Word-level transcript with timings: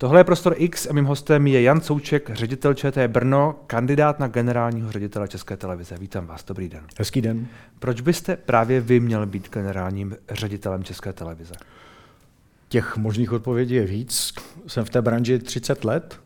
Tohle 0.00 0.20
je 0.20 0.24
Prostor 0.24 0.54
X 0.56 0.86
a 0.86 0.92
mým 0.92 1.04
hostem 1.04 1.46
je 1.46 1.62
Jan 1.62 1.80
Souček, 1.80 2.30
ředitel 2.34 2.74
ČT 2.74 3.10
Brno, 3.10 3.54
kandidát 3.66 4.18
na 4.18 4.28
generálního 4.28 4.92
ředitele 4.92 5.28
České 5.28 5.56
televize. 5.56 5.96
Vítám 5.98 6.26
vás, 6.26 6.44
dobrý 6.44 6.68
den. 6.68 6.84
Hezký 6.98 7.20
den. 7.20 7.46
Proč 7.78 8.00
byste 8.00 8.36
právě 8.36 8.80
vy 8.80 9.00
měl 9.00 9.26
být 9.26 9.50
generálním 9.50 10.16
ředitelem 10.30 10.84
České 10.84 11.12
televize? 11.12 11.54
Těch 12.68 12.96
možných 12.96 13.32
odpovědí 13.32 13.74
je 13.74 13.86
víc. 13.86 14.34
Jsem 14.66 14.84
v 14.84 14.90
té 14.90 15.02
branži 15.02 15.38
30 15.38 15.84
let, 15.84 16.20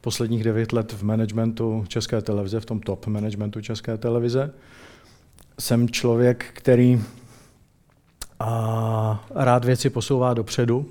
posledních 0.00 0.44
9 0.44 0.72
let 0.72 0.92
v 0.92 1.02
managementu 1.02 1.84
České 1.88 2.22
televize, 2.22 2.60
v 2.60 2.66
tom 2.66 2.80
top 2.80 3.06
managementu 3.06 3.60
České 3.60 3.96
televize. 3.96 4.50
Jsem 5.60 5.88
člověk, 5.88 6.46
který 6.52 7.02
a 8.40 9.26
rád 9.34 9.64
věci 9.64 9.90
posouvá 9.90 10.34
dopředu, 10.34 10.86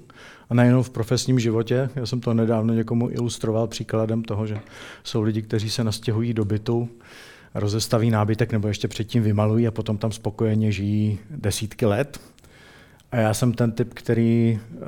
a 0.50 0.54
nejenom 0.54 0.84
v 0.84 0.90
profesním 0.90 1.40
životě. 1.40 1.90
Já 1.96 2.06
jsem 2.06 2.22
to 2.22 2.34
nedávno 2.34 2.74
někomu 2.74 3.10
ilustroval 3.10 3.68
příkladem 3.68 4.24
toho, 4.24 4.48
že 4.48 4.60
jsou 5.04 5.22
lidi, 5.22 5.42
kteří 5.42 5.70
se 5.70 5.84
nastěhují 5.84 6.34
do 6.34 6.46
bytu, 6.46 6.90
rozestaví 7.56 8.10
nábytek 8.10 8.52
nebo 8.52 8.68
ještě 8.68 8.88
předtím 8.88 9.24
vymalují 9.24 9.68
a 9.68 9.72
potom 9.72 9.98
tam 9.98 10.12
spokojeně 10.12 10.72
žijí 10.72 11.20
desítky 11.30 11.86
let. 11.86 12.20
A 13.12 13.18
já 13.18 13.34
jsem 13.34 13.54
ten 13.54 13.72
typ, 13.72 13.94
který 13.94 14.60
uh, 14.72 14.80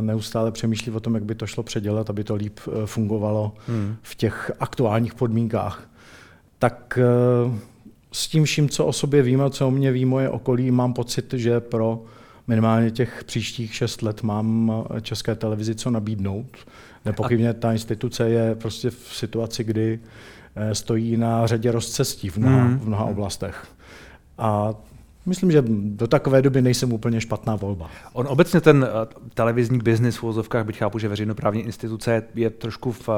neustále 0.00 0.52
přemýšlí 0.52 0.92
o 0.92 1.00
tom, 1.00 1.14
jak 1.14 1.24
by 1.24 1.34
to 1.34 1.46
šlo 1.46 1.62
předělat, 1.62 2.10
aby 2.10 2.24
to 2.24 2.34
líp 2.34 2.60
uh, 2.66 2.84
fungovalo 2.84 3.54
hmm. 3.66 3.96
v 4.02 4.14
těch 4.14 4.52
aktuálních 4.60 5.14
podmínkách. 5.14 5.90
Tak 6.58 6.98
uh, 7.46 7.54
s 8.12 8.28
tím 8.28 8.44
vším, 8.44 8.68
co 8.68 8.86
o 8.86 8.92
sobě 8.92 9.22
vím 9.22 9.40
a 9.40 9.50
co 9.50 9.68
o 9.68 9.70
mě 9.70 9.92
ví 9.92 10.04
moje 10.04 10.28
okolí, 10.28 10.70
mám 10.70 10.92
pocit, 10.92 11.32
že 11.32 11.60
pro 11.60 12.04
minimálně 12.46 12.90
těch 12.90 13.24
příštích 13.24 13.74
šest 13.74 14.02
let 14.02 14.22
mám 14.22 14.72
české 15.02 15.34
televizi 15.34 15.74
co 15.74 15.90
nabídnout. 15.90 16.56
Nepochybně 17.04 17.54
ta 17.54 17.72
instituce 17.72 18.28
je 18.30 18.54
prostě 18.54 18.90
v 18.90 19.08
situaci, 19.12 19.64
kdy 19.64 20.00
stojí 20.72 21.16
na 21.16 21.46
řadě 21.46 21.72
rozcestí 21.72 22.28
v 22.30 22.36
mnoha, 22.36 22.62
hmm. 22.62 22.78
v 22.78 22.88
mnoha 22.88 23.04
oblastech. 23.04 23.66
A 24.38 24.74
Myslím, 25.26 25.50
že 25.50 25.62
do 25.68 26.06
takové 26.06 26.42
doby 26.42 26.62
nejsem 26.62 26.92
úplně 26.92 27.20
špatná 27.20 27.56
volba. 27.56 27.90
On 28.12 28.26
obecně 28.28 28.60
ten 28.60 28.86
eh, 28.88 29.14
televizní 29.34 29.78
biznis 29.78 30.16
v 30.16 30.22
úvozovkách, 30.22 30.66
byť 30.66 30.78
chápu, 30.78 30.98
že 30.98 31.08
veřejnoprávní 31.08 31.62
instituce 31.62 32.22
je 32.34 32.50
trošku 32.50 32.92
v 32.92 33.08
eh, 33.08 33.12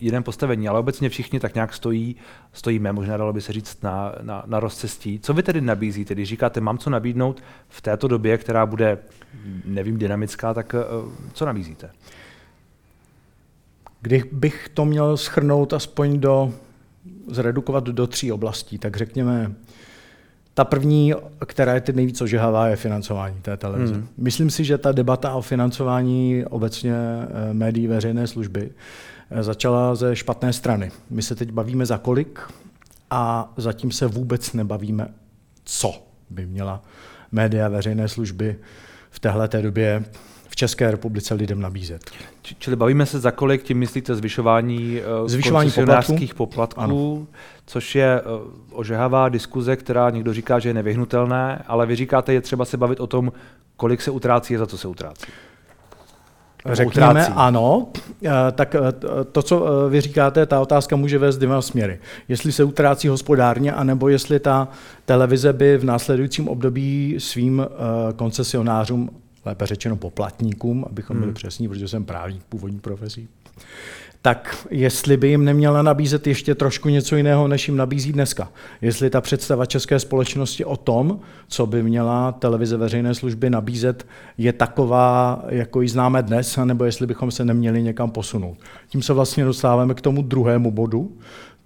jiném 0.00 0.22
postavení, 0.22 0.68
ale 0.68 0.78
obecně 0.80 1.08
všichni 1.08 1.40
tak 1.40 1.54
nějak 1.54 1.74
stojí, 1.74 2.16
stojíme, 2.52 2.92
možná 2.92 3.16
dalo 3.16 3.32
by 3.32 3.40
se 3.40 3.52
říct, 3.52 3.82
na, 3.82 4.14
na, 4.22 4.42
na 4.46 4.60
rozcestí. 4.60 5.20
Co 5.22 5.34
vy 5.34 5.42
tedy 5.42 5.60
nabízíte, 5.60 6.14
když 6.14 6.28
říkáte, 6.28 6.60
mám 6.60 6.78
co 6.78 6.90
nabídnout 6.90 7.42
v 7.68 7.80
této 7.80 8.08
době, 8.08 8.38
která 8.38 8.66
bude, 8.66 8.98
nevím, 9.64 9.98
dynamická, 9.98 10.54
tak 10.54 10.74
eh, 10.74 10.78
co 11.32 11.46
nabízíte? 11.46 11.90
Kdybych 14.00 14.68
to 14.74 14.84
měl 14.84 15.16
schrnout 15.16 15.72
aspoň 15.72 16.20
do, 16.20 16.52
zredukovat 17.26 17.84
do 17.84 18.06
tří 18.06 18.32
oblastí, 18.32 18.78
tak 18.78 18.96
řekněme 18.96 19.54
ta 20.58 20.64
první, 20.64 21.14
která 21.46 21.74
je 21.74 21.80
teď 21.80 21.96
nejvíc 21.96 22.20
ožehavá, 22.20 22.68
je 22.68 22.76
financování 22.76 23.40
té 23.42 23.56
televize. 23.56 23.94
Hmm. 23.94 24.08
Myslím 24.16 24.50
si, 24.50 24.64
že 24.64 24.78
ta 24.78 24.92
debata 24.92 25.34
o 25.34 25.42
financování 25.42 26.44
obecně 26.50 26.94
eh, 26.94 27.54
médií 27.54 27.86
veřejné 27.86 28.26
služby 28.26 28.70
eh, 29.30 29.42
začala 29.42 29.94
ze 29.94 30.16
špatné 30.16 30.52
strany. 30.52 30.90
My 31.10 31.22
se 31.22 31.34
teď 31.34 31.50
bavíme 31.50 31.86
za 31.86 31.98
kolik 31.98 32.40
a 33.10 33.52
zatím 33.56 33.90
se 33.90 34.06
vůbec 34.06 34.52
nebavíme, 34.52 35.08
co 35.64 36.02
by 36.30 36.46
měla 36.46 36.82
média 37.32 37.68
veřejné 37.68 38.08
služby 38.08 38.56
v 39.10 39.20
téhle 39.20 39.48
době 39.48 40.04
České 40.58 40.90
republice 40.90 41.34
lidem 41.34 41.60
nabízet. 41.60 42.10
Čili 42.42 42.76
bavíme 42.76 43.06
se 43.06 43.20
za 43.20 43.30
kolik, 43.30 43.62
tím 43.62 43.78
myslíte 43.78 44.14
zvyšování, 44.14 45.00
uh, 45.20 45.28
zvyšování 45.28 45.70
poplatků, 45.70 46.16
poplatků 46.36 47.28
což 47.66 47.94
je 47.94 48.22
uh, 48.22 48.78
ožehavá 48.78 49.28
diskuze, 49.28 49.76
která 49.76 50.10
někdo 50.10 50.32
říká, 50.34 50.58
že 50.58 50.68
je 50.68 50.74
nevyhnutelné, 50.74 51.64
ale 51.66 51.86
vy 51.86 51.96
říkáte, 51.96 52.32
je 52.32 52.40
třeba 52.40 52.64
se 52.64 52.76
bavit 52.76 53.00
o 53.00 53.06
tom, 53.06 53.32
kolik 53.76 54.02
se 54.02 54.10
utrácí 54.10 54.56
a 54.56 54.58
za 54.58 54.66
co 54.66 54.78
se 54.78 54.88
utrácí. 54.88 55.26
Řekněme 56.72 57.10
utrácí. 57.10 57.32
ano, 57.36 57.88
eh, 58.24 58.30
tak 58.52 58.76
to, 59.32 59.42
co 59.42 59.66
vy 59.88 60.00
říkáte, 60.00 60.46
ta 60.46 60.60
otázka 60.60 60.96
může 60.96 61.18
vést 61.18 61.36
dvěma 61.36 61.62
směry. 61.62 62.00
Jestli 62.28 62.52
se 62.52 62.64
utrácí 62.64 63.08
hospodárně, 63.08 63.72
anebo 63.72 64.08
jestli 64.08 64.40
ta 64.40 64.68
televize 65.04 65.52
by 65.52 65.76
v 65.78 65.84
následujícím 65.84 66.48
období 66.48 67.16
svým 67.18 67.66
koncesionářům 68.16 69.10
lépe 69.48 69.66
řečeno 69.66 69.96
poplatníkům, 69.96 70.84
abychom 70.90 71.16
byli 71.16 71.26
hmm. 71.26 71.34
přesní, 71.34 71.68
protože 71.68 71.88
jsem 71.88 72.04
právník 72.04 72.42
původní 72.48 72.80
profesí, 72.80 73.28
tak 74.22 74.66
jestli 74.70 75.16
by 75.16 75.28
jim 75.28 75.44
neměla 75.44 75.82
nabízet 75.82 76.26
ještě 76.26 76.54
trošku 76.54 76.88
něco 76.88 77.16
jiného, 77.16 77.48
než 77.48 77.68
jim 77.68 77.76
nabízí 77.76 78.12
dneska. 78.12 78.52
Jestli 78.82 79.10
ta 79.10 79.20
představa 79.20 79.66
české 79.66 80.00
společnosti 80.00 80.64
o 80.64 80.76
tom, 80.76 81.20
co 81.48 81.66
by 81.66 81.82
měla 81.82 82.32
televize 82.32 82.76
veřejné 82.76 83.14
služby 83.14 83.50
nabízet, 83.50 84.06
je 84.38 84.52
taková, 84.52 85.42
jako 85.48 85.82
ji 85.82 85.88
známe 85.88 86.22
dnes, 86.22 86.58
nebo 86.64 86.84
jestli 86.84 87.06
bychom 87.06 87.30
se 87.30 87.44
neměli 87.44 87.82
někam 87.82 88.10
posunout. 88.10 88.58
Tím 88.88 89.02
se 89.02 89.12
vlastně 89.12 89.44
dostáváme 89.44 89.94
k 89.94 90.00
tomu 90.00 90.22
druhému 90.22 90.70
bodu, 90.70 91.12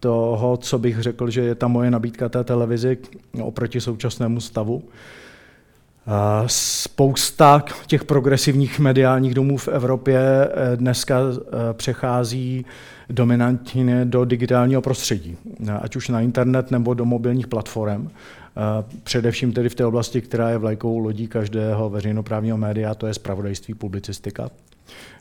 toho, 0.00 0.56
co 0.56 0.78
bych 0.78 1.00
řekl, 1.00 1.30
že 1.30 1.40
je 1.40 1.54
ta 1.54 1.68
moje 1.68 1.90
nabídka 1.90 2.28
té 2.28 2.44
televizi 2.44 2.98
oproti 3.42 3.80
současnému 3.80 4.40
stavu. 4.40 4.82
Spousta 6.46 7.64
těch 7.86 8.04
progresivních 8.04 8.78
mediálních 8.78 9.34
domů 9.34 9.56
v 9.56 9.68
Evropě 9.68 10.18
eh, 10.18 10.76
dneska 10.76 11.20
eh, 11.20 11.40
přechází 11.72 12.66
dominantně 13.10 14.04
do 14.04 14.24
digitálního 14.24 14.82
prostředí, 14.82 15.36
ať 15.80 15.96
už 15.96 16.08
na 16.08 16.20
internet 16.20 16.70
nebo 16.70 16.94
do 16.94 17.04
mobilních 17.04 17.46
platform. 17.46 18.10
Především 19.02 19.52
tedy 19.52 19.68
v 19.68 19.74
té 19.74 19.86
oblasti, 19.86 20.20
která 20.20 20.50
je 20.50 20.58
vlajkou 20.58 20.98
lodí 20.98 21.28
každého 21.28 21.90
veřejnoprávního 21.90 22.56
média, 22.56 22.94
to 22.94 23.06
je 23.06 23.14
spravodajství, 23.14 23.74
publicistika. 23.74 24.50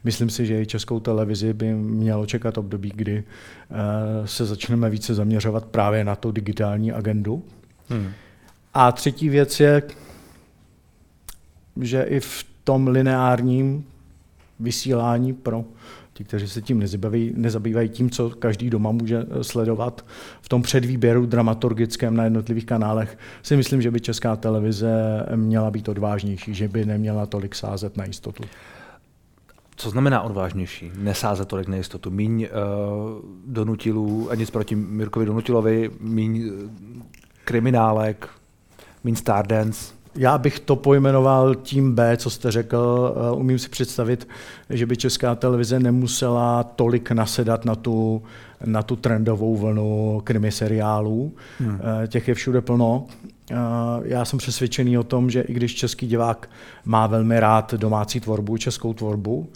Myslím 0.03 0.29
si, 0.29 0.45
že 0.45 0.61
i 0.61 0.65
českou 0.65 0.99
televizi 0.99 1.53
by 1.53 1.73
mělo 1.73 2.25
čekat 2.25 2.57
období, 2.57 2.91
kdy 2.95 3.23
eh, 3.23 4.27
se 4.27 4.45
začneme 4.45 4.89
více 4.89 5.13
zaměřovat 5.13 5.65
právě 5.65 6.03
na 6.03 6.15
tu 6.15 6.31
digitální 6.31 6.91
agendu. 6.91 7.43
Hmm. 7.89 8.09
A 8.73 8.91
třetí 8.91 9.29
věc 9.29 9.59
je, 9.59 9.81
že 11.81 12.03
i 12.03 12.19
v 12.19 12.45
tom 12.63 12.87
lineárním 12.87 13.85
vysílání 14.59 15.33
pro 15.33 15.65
ti, 16.13 16.23
kteří 16.23 16.47
se 16.47 16.61
tím 16.61 16.79
nezabývají, 16.79 17.33
nezabývají 17.35 17.89
tím, 17.89 18.09
co 18.09 18.29
každý 18.29 18.69
doma 18.69 18.91
může 18.91 19.17
eh, 19.17 19.43
sledovat 19.43 20.05
v 20.41 20.49
tom 20.49 20.61
předvýběru 20.61 21.25
dramaturgickém 21.25 22.15
na 22.15 22.23
jednotlivých 22.23 22.65
kanálech, 22.65 23.17
si 23.43 23.57
myslím, 23.57 23.81
že 23.81 23.91
by 23.91 23.99
česká 23.99 24.35
televize 24.35 25.25
měla 25.35 25.71
být 25.71 25.89
odvážnější, 25.89 26.53
že 26.53 26.67
by 26.67 26.85
neměla 26.85 27.25
tolik 27.25 27.55
sázet 27.55 27.97
na 27.97 28.05
jistotu. 28.05 28.43
Co 29.75 29.89
znamená 29.89 30.21
odvážnější? 30.21 30.91
Nesázet 30.97 31.47
tolik 31.47 31.67
na 31.67 31.75
jistotu. 31.75 32.11
Míň 32.11 32.41
uh, 32.41 32.49
donutilů, 33.45 34.31
a 34.31 34.35
nic 34.35 34.49
proti 34.49 34.75
Mirkovi 34.75 35.25
Donutilovi, 35.25 35.91
míň 35.99 36.49
uh, 36.49 36.69
kriminálek, 37.45 38.29
míň 39.03 39.15
Stardance, 39.15 39.93
já 40.16 40.38
bych 40.38 40.59
to 40.59 40.75
pojmenoval 40.75 41.55
tím 41.55 41.95
B, 41.95 42.17
co 42.17 42.29
jste 42.29 42.51
řekl. 42.51 43.16
Eh, 43.16 43.31
umím 43.31 43.59
si 43.59 43.69
představit, 43.69 44.27
že 44.69 44.85
by 44.85 44.97
česká 44.97 45.35
televize 45.35 45.79
nemusela 45.79 46.63
tolik 46.63 47.11
nasedat 47.11 47.66
na 47.66 47.75
tu, 47.75 48.23
na 48.66 48.83
tu 48.83 48.95
trendovou 48.95 49.57
vlnu 49.57 50.22
krimi 50.23 50.51
seriálů. 50.51 51.33
Hmm. 51.59 51.79
Eh, 52.03 52.07
těch 52.07 52.27
je 52.27 52.33
všude 52.33 52.61
plno. 52.61 53.05
Eh, 53.51 53.55
já 54.03 54.25
jsem 54.25 54.39
přesvědčený 54.39 54.97
o 54.97 55.03
tom, 55.03 55.29
že 55.29 55.41
i 55.41 55.53
když 55.53 55.75
český 55.75 56.07
divák 56.07 56.49
má 56.85 57.07
velmi 57.07 57.39
rád 57.39 57.73
domácí 57.73 58.19
tvorbu, 58.19 58.57
českou 58.57 58.93
tvorbu, 58.93 59.49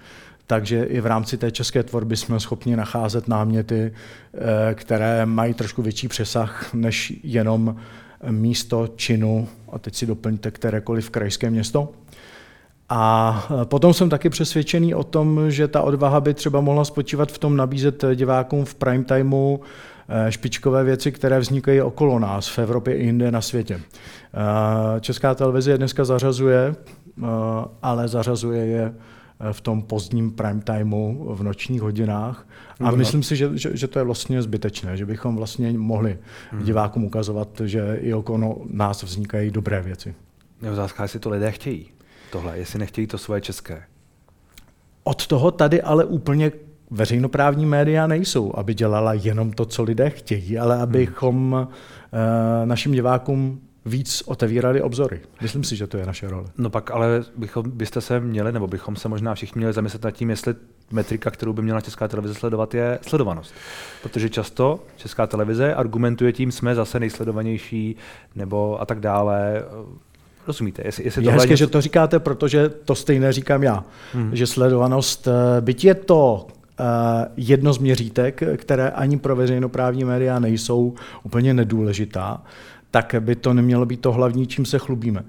takže 0.48 0.84
i 0.84 1.02
v 1.02 1.06
rámci 1.06 1.38
té 1.38 1.52
české 1.52 1.84
tvorby 1.84 2.18
jsme 2.18 2.40
schopni 2.40 2.76
nacházet 2.76 3.28
náměty, 3.28 3.94
které 4.74 5.26
mají 5.26 5.54
trošku 5.54 5.82
větší 5.82 6.08
přesah 6.08 6.74
než 6.74 7.14
jenom 7.24 7.76
místo 8.30 8.88
činu, 8.96 9.48
a 9.72 9.80
teď 9.80 9.96
si 9.96 10.06
doplňte 10.06 10.52
kterékoliv 10.52 11.10
krajské 11.10 11.50
město. 11.50 11.90
A 12.90 13.48
potom 13.64 13.94
jsem 13.94 14.10
taky 14.10 14.30
přesvědčený 14.30 14.96
o 14.96 15.04
tom, 15.04 15.52
že 15.52 15.68
ta 15.68 15.82
odvaha 15.82 16.22
by 16.22 16.34
třeba 16.34 16.62
mohla 16.62 16.86
spočívat 16.86 17.32
v 17.32 17.38
tom 17.38 17.58
nabízet 17.58 18.04
divákům 18.16 18.66
v 18.66 18.76
prime 18.76 19.04
timeu 19.04 19.60
eh, 20.10 20.32
špičkové 20.32 20.84
věci, 20.84 21.12
které 21.12 21.40
vznikají 21.40 21.82
okolo 21.82 22.20
nás, 22.20 22.48
v 22.48 22.60
Evropě 22.60 22.96
i 22.96 23.06
jinde 23.06 23.32
na 23.32 23.42
světě. 23.42 23.80
Eh, 23.80 25.02
Česká 25.02 25.36
televize 25.36 25.72
je 25.72 25.78
dneska 25.78 26.06
zařazuje, 26.06 26.76
ale 27.82 28.08
zařazuje 28.08 28.66
je 28.66 28.94
v 29.52 29.62
tom 29.62 29.82
pozdním 29.82 30.32
prime 30.32 30.62
timeu 30.62 31.36
v 31.36 31.44
nočních 31.44 31.82
hodinách. 31.82 32.48
A 32.80 32.92
no, 32.92 32.98
myslím 32.98 33.24
si, 33.24 33.36
že, 33.36 33.50
že, 33.54 33.78
že 33.78 33.88
to 33.88 34.00
je 34.00 34.06
vlastně 34.06 34.42
zbytečné, 34.42 34.98
že 34.98 35.06
bychom 35.06 35.36
vlastně 35.36 35.74
mohli 35.78 36.18
hmm. 36.52 36.64
divákům 36.64 37.04
ukazovat, 37.04 37.62
že 37.66 37.98
i 38.02 38.14
okolo 38.14 38.62
nás 38.70 39.04
vznikají 39.04 39.52
dobré 39.52 39.82
věci. 39.82 40.16
Je 40.62 40.72
otázka, 40.72 41.04
jestli 41.04 41.20
to 41.20 41.30
lidé 41.30 41.52
chtějí, 41.52 41.90
tohle, 42.32 42.60
jestli 42.60 42.80
nechtějí 42.80 43.08
to 43.08 43.18
svoje 43.18 43.42
české. 43.42 43.84
Od 45.04 45.28
toho 45.28 45.52
tady 45.52 45.82
ale 45.82 46.06
úplně 46.06 46.52
veřejnoprávní 46.92 47.66
média 47.66 48.08
nejsou, 48.08 48.54
aby 48.56 48.74
dělala 48.74 49.14
jenom 49.14 49.52
to, 49.52 49.66
co 49.66 49.84
lidé 49.84 50.10
chtějí, 50.10 50.58
ale 50.58 50.82
abychom 50.82 51.54
uh, 51.54 52.66
našim 52.66 52.92
divákům 52.92 53.62
víc 53.86 54.24
otevírali 54.26 54.82
obzory. 54.82 55.22
Myslím 55.42 55.64
si, 55.64 55.76
že 55.76 55.88
to 55.88 55.98
je 55.98 56.06
naše 56.06 56.28
role. 56.28 56.46
No 56.58 56.70
pak 56.70 56.92
ale 56.92 57.24
bychom, 57.38 57.72
byste 57.72 58.02
se 58.02 58.20
měli, 58.20 58.52
nebo 58.52 58.68
bychom 58.68 58.96
se 58.96 59.10
možná 59.10 59.36
všichni 59.36 59.60
měli 59.60 59.74
zamyslet 59.74 60.04
nad 60.04 60.12
tím, 60.12 60.30
jestli 60.30 60.56
metrika, 60.92 61.32
kterou 61.32 61.54
by 61.54 61.62
měla 61.62 61.82
Česká 61.82 62.08
televize 62.08 62.34
sledovat, 62.34 62.74
je 62.74 63.00
sledovanost. 63.02 63.54
Protože 64.04 64.30
často 64.30 64.80
Česká 64.98 65.28
televize 65.28 65.76
argumentuje 65.76 66.34
tím, 66.34 66.52
jsme 66.52 66.76
zase 66.76 67.00
nejsledovanější, 67.00 67.96
nebo 68.36 68.82
a 68.82 68.86
tak 68.86 69.00
dále. 69.00 69.64
Rozumíte? 70.48 70.82
Jestli, 70.86 71.04
jestli 71.04 71.26
je 71.26 71.32
hezké, 71.32 71.50
něco... 71.50 71.58
že 71.58 71.68
to 71.68 71.82
říkáte, 71.82 72.20
protože 72.20 72.70
to 72.70 72.96
stejné 72.96 73.34
říkám 73.34 73.64
já. 73.64 73.84
Hmm. 74.14 74.36
Že 74.36 74.48
sledovanost, 74.48 75.28
eh, 75.28 75.62
byť 75.62 75.86
je 75.86 75.94
to 75.94 76.48
uh, 76.80 76.86
jedno 77.38 77.74
z 77.74 77.78
měřítek, 77.78 78.44
které 78.58 78.90
ani 78.90 79.18
pro 79.18 79.36
veřejnoprávní 79.36 80.04
média 80.04 80.40
nejsou 80.40 80.94
úplně 81.24 81.54
nedůležitá, 81.54 82.42
tak 82.96 83.16
by 83.20 83.36
to 83.36 83.54
nemělo 83.54 83.86
být 83.86 84.02
to 84.02 84.12
hlavní, 84.12 84.48
čím 84.48 84.66
se 84.66 84.80
chlubíme. 84.80 85.24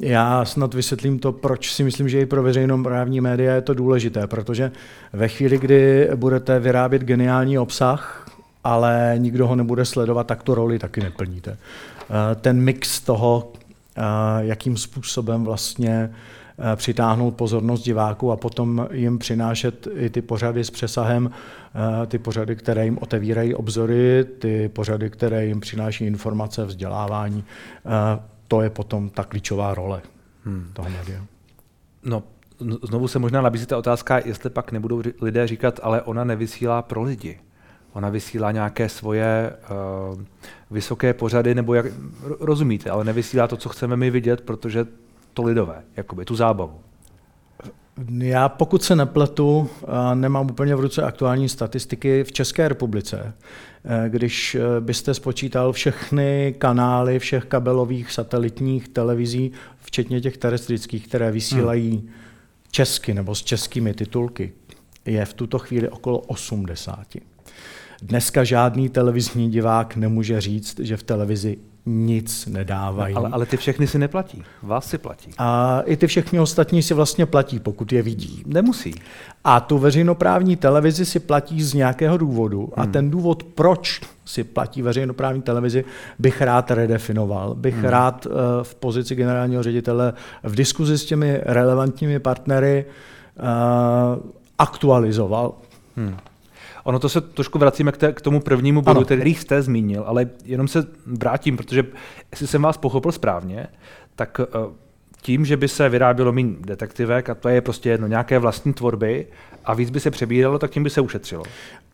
Já 0.00 0.44
snad 0.44 0.74
vysvětlím 0.74 1.18
to, 1.18 1.32
proč 1.32 1.72
si 1.72 1.84
myslím, 1.84 2.08
že 2.08 2.20
i 2.20 2.26
pro 2.26 2.42
veřejnoprávní 2.42 3.20
média 3.20 3.54
je 3.54 3.60
to 3.60 3.74
důležité, 3.74 4.26
protože 4.26 4.72
ve 5.12 5.28
chvíli, 5.28 5.58
kdy 5.58 6.08
budete 6.14 6.58
vyrábět 6.58 7.02
geniální 7.02 7.58
obsah, 7.58 8.30
ale 8.64 9.14
nikdo 9.18 9.46
ho 9.46 9.56
nebude 9.56 9.84
sledovat, 9.84 10.26
tak 10.26 10.42
tu 10.42 10.54
roli 10.54 10.78
taky 10.78 11.00
neplníte. 11.00 11.50
Eh, 11.50 12.34
ten 12.34 12.60
mix 12.60 13.00
toho, 13.00 13.52
eh, 13.96 14.02
jakým 14.38 14.76
způsobem 14.76 15.44
vlastně 15.44 16.10
přitáhnout 16.76 17.36
pozornost 17.36 17.82
diváků 17.82 18.32
a 18.32 18.36
potom 18.36 18.88
jim 18.92 19.18
přinášet 19.18 19.88
i 19.94 20.10
ty 20.10 20.22
pořady 20.22 20.64
s 20.64 20.70
přesahem, 20.70 21.30
eh, 22.02 22.06
ty 22.06 22.18
pořady, 22.18 22.56
které 22.56 22.84
jim 22.84 22.98
otevírají 22.98 23.54
obzory, 23.54 24.24
ty 24.38 24.68
pořady, 24.68 25.10
které 25.10 25.46
jim 25.46 25.60
přináší 25.60 26.06
informace, 26.06 26.64
vzdělávání. 26.64 27.44
Eh, 27.86 28.20
to 28.48 28.60
je 28.62 28.70
potom 28.70 29.10
ta 29.10 29.24
klíčová 29.24 29.74
role 29.74 30.02
hmm. 30.44 30.70
toho 30.72 30.90
média. 30.90 31.24
No, 32.04 32.22
znovu 32.82 33.08
se 33.08 33.18
možná 33.18 33.42
nabízí 33.42 33.66
ta 33.66 33.78
otázka, 33.78 34.18
jestli 34.24 34.50
pak 34.50 34.72
nebudou 34.72 35.02
lidé 35.20 35.46
říkat, 35.46 35.80
ale 35.82 36.02
ona 36.02 36.24
nevysílá 36.24 36.82
pro 36.82 37.02
lidi. 37.02 37.38
Ona 37.92 38.08
vysílá 38.08 38.52
nějaké 38.52 38.88
svoje 38.88 39.52
uh, 40.12 40.22
vysoké 40.70 41.14
pořady, 41.14 41.54
nebo 41.54 41.74
jak, 41.74 41.86
rozumíte, 42.40 42.90
ale 42.90 43.04
nevysílá 43.04 43.48
to, 43.48 43.56
co 43.56 43.68
chceme 43.68 43.96
my 43.96 44.10
vidět, 44.10 44.40
protože 44.40 44.86
to 45.38 45.44
lidové, 45.44 45.82
jakoby 45.96 46.24
tu 46.24 46.36
zábavu. 46.36 46.80
Já 48.18 48.48
pokud 48.48 48.82
se 48.82 48.96
nepletu, 48.96 49.70
nemám 50.14 50.50
úplně 50.50 50.76
v 50.76 50.80
ruce 50.80 51.02
aktuální 51.02 51.48
statistiky 51.48 52.24
v 52.24 52.32
České 52.32 52.68
republice. 52.68 53.34
E, 53.84 54.08
když 54.08 54.54
e, 54.54 54.80
byste 54.80 55.14
spočítal 55.14 55.72
všechny 55.72 56.54
kanály 56.58 57.18
všech 57.18 57.44
kabelových 57.44 58.12
satelitních 58.12 58.88
televizí, 58.88 59.52
včetně 59.82 60.20
těch 60.20 60.36
terestrických, 60.36 61.08
které 61.08 61.30
vysílají 61.30 61.90
hmm. 61.90 62.08
česky 62.70 63.14
nebo 63.14 63.34
s 63.34 63.42
českými 63.42 63.94
titulky, 63.94 64.52
je 65.06 65.24
v 65.24 65.34
tuto 65.34 65.58
chvíli 65.58 65.88
okolo 65.88 66.18
80. 66.18 67.06
Dneska 68.02 68.44
žádný 68.44 68.88
televizní 68.88 69.50
divák 69.50 69.96
nemůže 69.96 70.40
říct, 70.40 70.80
že 70.80 70.96
v 70.96 71.02
televizi 71.02 71.58
nic 71.88 72.46
nedávají. 72.46 73.14
Ale, 73.14 73.28
ale 73.32 73.46
ty 73.46 73.56
všechny 73.56 73.86
si 73.86 73.98
neplatí, 73.98 74.42
vás 74.62 74.86
si 74.86 74.98
platí. 74.98 75.30
A 75.38 75.80
i 75.84 75.96
ty 75.96 76.06
všechny 76.06 76.40
ostatní 76.40 76.82
si 76.82 76.94
vlastně 76.94 77.26
platí, 77.26 77.58
pokud 77.58 77.92
je 77.92 78.02
vidí. 78.02 78.42
Nemusí. 78.46 78.94
A 79.44 79.60
tu 79.60 79.78
veřejnoprávní 79.78 80.56
televizi 80.56 81.06
si 81.06 81.20
platí 81.20 81.62
z 81.62 81.74
nějakého 81.74 82.18
důvodu. 82.18 82.60
Hmm. 82.60 82.88
A 82.88 82.92
ten 82.92 83.10
důvod, 83.10 83.42
proč 83.42 84.00
si 84.24 84.44
platí 84.44 84.82
veřejnoprávní 84.82 85.42
televizi, 85.42 85.84
bych 86.18 86.42
rád 86.42 86.70
redefinoval. 86.70 87.54
Bych 87.54 87.74
hmm. 87.74 87.84
rád 87.84 88.26
uh, 88.26 88.32
v 88.62 88.74
pozici 88.74 89.14
generálního 89.14 89.62
ředitele 89.62 90.12
v 90.42 90.54
diskuzi 90.54 90.98
s 90.98 91.04
těmi 91.04 91.40
relevantními 91.42 92.18
partnery 92.18 92.84
uh, 92.84 94.22
aktualizoval. 94.58 95.54
Hmm. 95.96 96.16
Ono 96.88 96.98
to 96.98 97.08
se 97.08 97.20
trošku 97.20 97.58
vracíme 97.58 97.92
k, 97.92 97.96
té, 97.96 98.12
k 98.12 98.20
tomu 98.20 98.40
prvnímu 98.40 98.82
bodu, 98.82 98.98
ano. 98.98 99.04
který 99.04 99.34
jste 99.34 99.62
zmínil, 99.62 100.04
ale 100.06 100.28
jenom 100.44 100.68
se 100.68 100.86
vrátím, 101.06 101.56
protože 101.56 101.84
jestli 102.30 102.46
jsem 102.46 102.62
vás 102.62 102.76
pochopil 102.76 103.12
správně, 103.12 103.66
tak 104.16 104.40
uh, 104.40 104.72
tím, 105.22 105.44
že 105.44 105.56
by 105.56 105.68
se 105.68 105.88
vyrábělo 105.88 106.32
méně 106.32 106.54
detektivek, 106.60 107.30
a 107.30 107.34
to 107.34 107.48
je 107.48 107.60
prostě 107.60 107.88
jedno, 107.88 108.06
nějaké 108.06 108.38
vlastní 108.38 108.72
tvorby, 108.72 109.26
a 109.64 109.74
víc 109.74 109.90
by 109.90 110.00
se 110.00 110.10
přebíralo, 110.10 110.58
tak 110.58 110.70
tím 110.70 110.84
by 110.84 110.90
se 110.90 111.00
ušetřilo. 111.00 111.44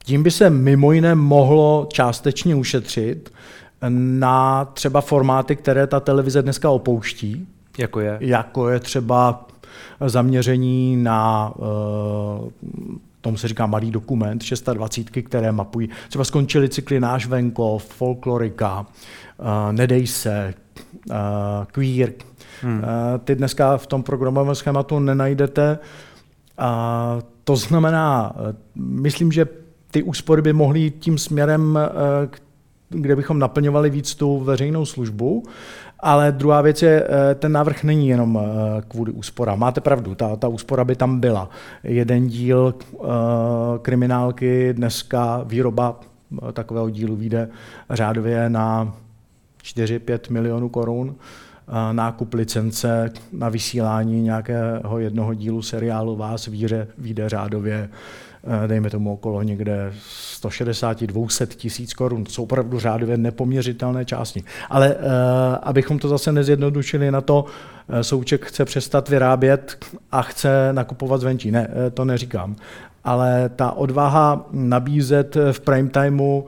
Tím 0.04 0.22
by 0.22 0.30
se 0.30 0.50
mimo 0.50 0.92
jiné 0.92 1.14
mohlo 1.14 1.88
částečně 1.92 2.54
ušetřit 2.54 3.32
na 3.90 4.64
třeba 4.64 5.00
formáty, 5.00 5.56
které 5.56 5.86
ta 5.86 6.00
televize 6.00 6.42
dneska 6.42 6.70
opouští. 6.70 7.48
Jako 7.78 8.00
je? 8.00 8.18
Jako 8.20 8.68
je 8.68 8.80
třeba 8.80 9.46
zaměření 10.06 10.96
na 10.96 11.52
uh, 11.56 12.48
tomu 13.24 13.36
se 13.36 13.48
říká 13.48 13.66
malý 13.66 13.90
dokument, 13.90 14.42
620, 14.42 15.10
které 15.10 15.52
mapují. 15.52 15.88
Třeba 16.08 16.24
skončily 16.24 16.68
cykly 16.68 17.00
Náš 17.00 17.26
venkov, 17.26 17.84
Folklorika, 17.84 18.80
uh, 18.80 19.72
Nedej 19.72 20.06
se, 20.06 20.54
uh, 21.10 21.16
Queer. 21.72 22.12
Hmm. 22.62 22.78
Uh, 22.78 22.84
ty 23.24 23.34
dneska 23.34 23.76
v 23.76 23.86
tom 23.86 24.02
programovém 24.02 24.54
schématu 24.54 24.98
nenajdete. 24.98 25.78
Uh, 26.58 27.22
to 27.44 27.56
znamená, 27.56 28.32
myslím, 28.74 29.32
že 29.32 29.46
ty 29.90 30.02
úspory 30.02 30.42
by 30.42 30.52
mohly 30.52 30.80
jít 30.80 30.96
tím 30.98 31.18
směrem, 31.18 31.78
kde 32.94 33.16
bychom 33.16 33.38
naplňovali 33.38 33.90
víc 33.90 34.14
tu 34.14 34.40
veřejnou 34.40 34.84
službu. 34.84 35.42
Ale 36.00 36.32
druhá 36.32 36.60
věc 36.60 36.82
je, 36.82 37.04
eh, 37.08 37.34
ten 37.34 37.52
návrh 37.52 37.84
není 37.84 38.08
jenom 38.08 38.38
eh, 38.38 38.82
kvůli 38.88 39.12
úspora. 39.12 39.54
Máte 39.54 39.80
pravdu, 39.80 40.14
ta, 40.14 40.36
ta 40.36 40.48
úspora 40.48 40.84
by 40.84 40.96
tam 40.96 41.20
byla. 41.20 41.50
Jeden 41.84 42.26
díl 42.26 42.74
uh, 42.92 43.06
kriminálky, 43.82 44.72
dneska 44.72 45.42
výroba 45.44 46.00
takového 46.52 46.90
dílu 46.90 47.16
vyjde 47.16 47.48
řádově 47.90 48.50
na 48.50 48.94
4-5 49.62 50.18
milionů 50.30 50.68
korun. 50.68 51.14
Nákup 51.92 52.34
licence 52.34 53.12
na 53.32 53.48
vysílání 53.48 54.22
nějakého 54.22 54.98
jednoho 54.98 55.34
dílu 55.34 55.62
seriálu 55.62 56.16
Vás 56.16 56.46
víře 56.46 56.88
vyjde 56.98 57.28
řádově 57.28 57.88
Eh, 57.88 58.33
dejme 58.66 58.90
tomu 58.90 59.12
okolo 59.12 59.42
někde 59.42 59.92
160-200 60.42 61.46
tisíc 61.46 61.94
korun. 61.94 62.24
To 62.24 62.30
jsou 62.30 62.42
opravdu 62.42 62.78
řádově 62.80 63.16
nepoměřitelné 63.16 64.04
části. 64.04 64.44
Ale 64.70 64.94
uh, 64.94 65.02
abychom 65.62 65.98
to 65.98 66.08
zase 66.08 66.32
nezjednodušili 66.32 67.10
na 67.10 67.20
to, 67.20 67.44
uh, 67.44 68.00
Souček 68.00 68.46
chce 68.46 68.64
přestat 68.64 69.08
vyrábět 69.08 69.84
a 70.12 70.22
chce 70.22 70.68
nakupovat 70.72 71.20
zvenčí. 71.20 71.50
Ne, 71.50 71.68
to 71.94 72.04
neříkám. 72.04 72.56
Ale 73.04 73.50
ta 73.56 73.72
odvaha 73.72 74.46
nabízet 74.52 75.36
v 75.52 75.60
prime 75.60 75.88
timeu 75.88 76.44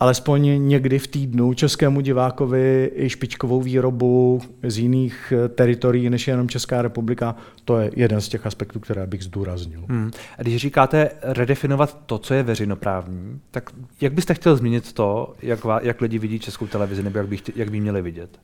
alespoň 0.00 0.68
někdy 0.68 0.98
v 0.98 1.06
týdnu 1.06 1.54
českému 1.54 2.00
divákovi 2.00 2.90
i 2.94 3.10
špičkovou 3.10 3.62
výrobu 3.62 4.40
z 4.62 4.78
jiných 4.78 5.32
eh, 5.36 5.48
teritorií 5.48 6.10
než 6.10 6.28
jenom 6.28 6.48
Česká 6.48 6.82
republika, 6.82 7.36
to 7.64 7.78
je 7.78 7.90
jeden 7.96 8.20
z 8.20 8.28
těch 8.28 8.46
aspektů, 8.46 8.80
které 8.80 9.06
bych 9.06 9.24
zdůraznil. 9.24 9.84
Hmm. 9.88 10.10
A 10.38 10.42
když 10.42 10.56
říkáte 10.56 11.10
redefinovat 11.22 11.98
to, 12.06 12.18
co 12.18 12.34
je 12.34 12.42
veřejnoprávní, 12.42 13.40
tak 13.50 13.70
jak 14.00 14.12
byste 14.12 14.34
chtěl 14.34 14.56
změnit 14.56 14.92
to, 14.92 15.34
jak, 15.42 15.60
jak 15.82 16.00
lidi 16.00 16.18
vidí 16.18 16.38
českou 16.38 16.66
televizi, 16.66 17.02
nebo 17.02 17.18
jak 17.18 17.28
by, 17.28 17.38
jak 17.56 17.70
by 17.70 17.80
měli 17.80 18.02
vidět? 18.02 18.38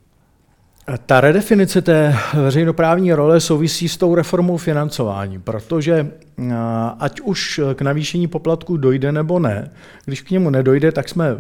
Ta 1.07 1.21
redefinice 1.21 1.83
té 1.83 2.17
veřejnoprávní 2.35 3.12
role 3.12 3.41
souvisí 3.41 3.88
s 3.88 3.97
tou 3.97 4.14
reformou 4.14 4.57
financování, 4.57 5.41
protože 5.41 6.11
ať 6.99 7.21
už 7.21 7.61
k 7.75 7.83
navýšení 7.83 8.26
poplatku 8.26 8.76
dojde 8.76 9.12
nebo 9.12 9.38
ne, 9.38 9.71
když 10.05 10.23
k 10.23 10.31
němu 10.31 10.50
nedojde, 10.50 10.93
tak 10.93 11.09
jsme 11.09 11.29
e, 11.29 11.37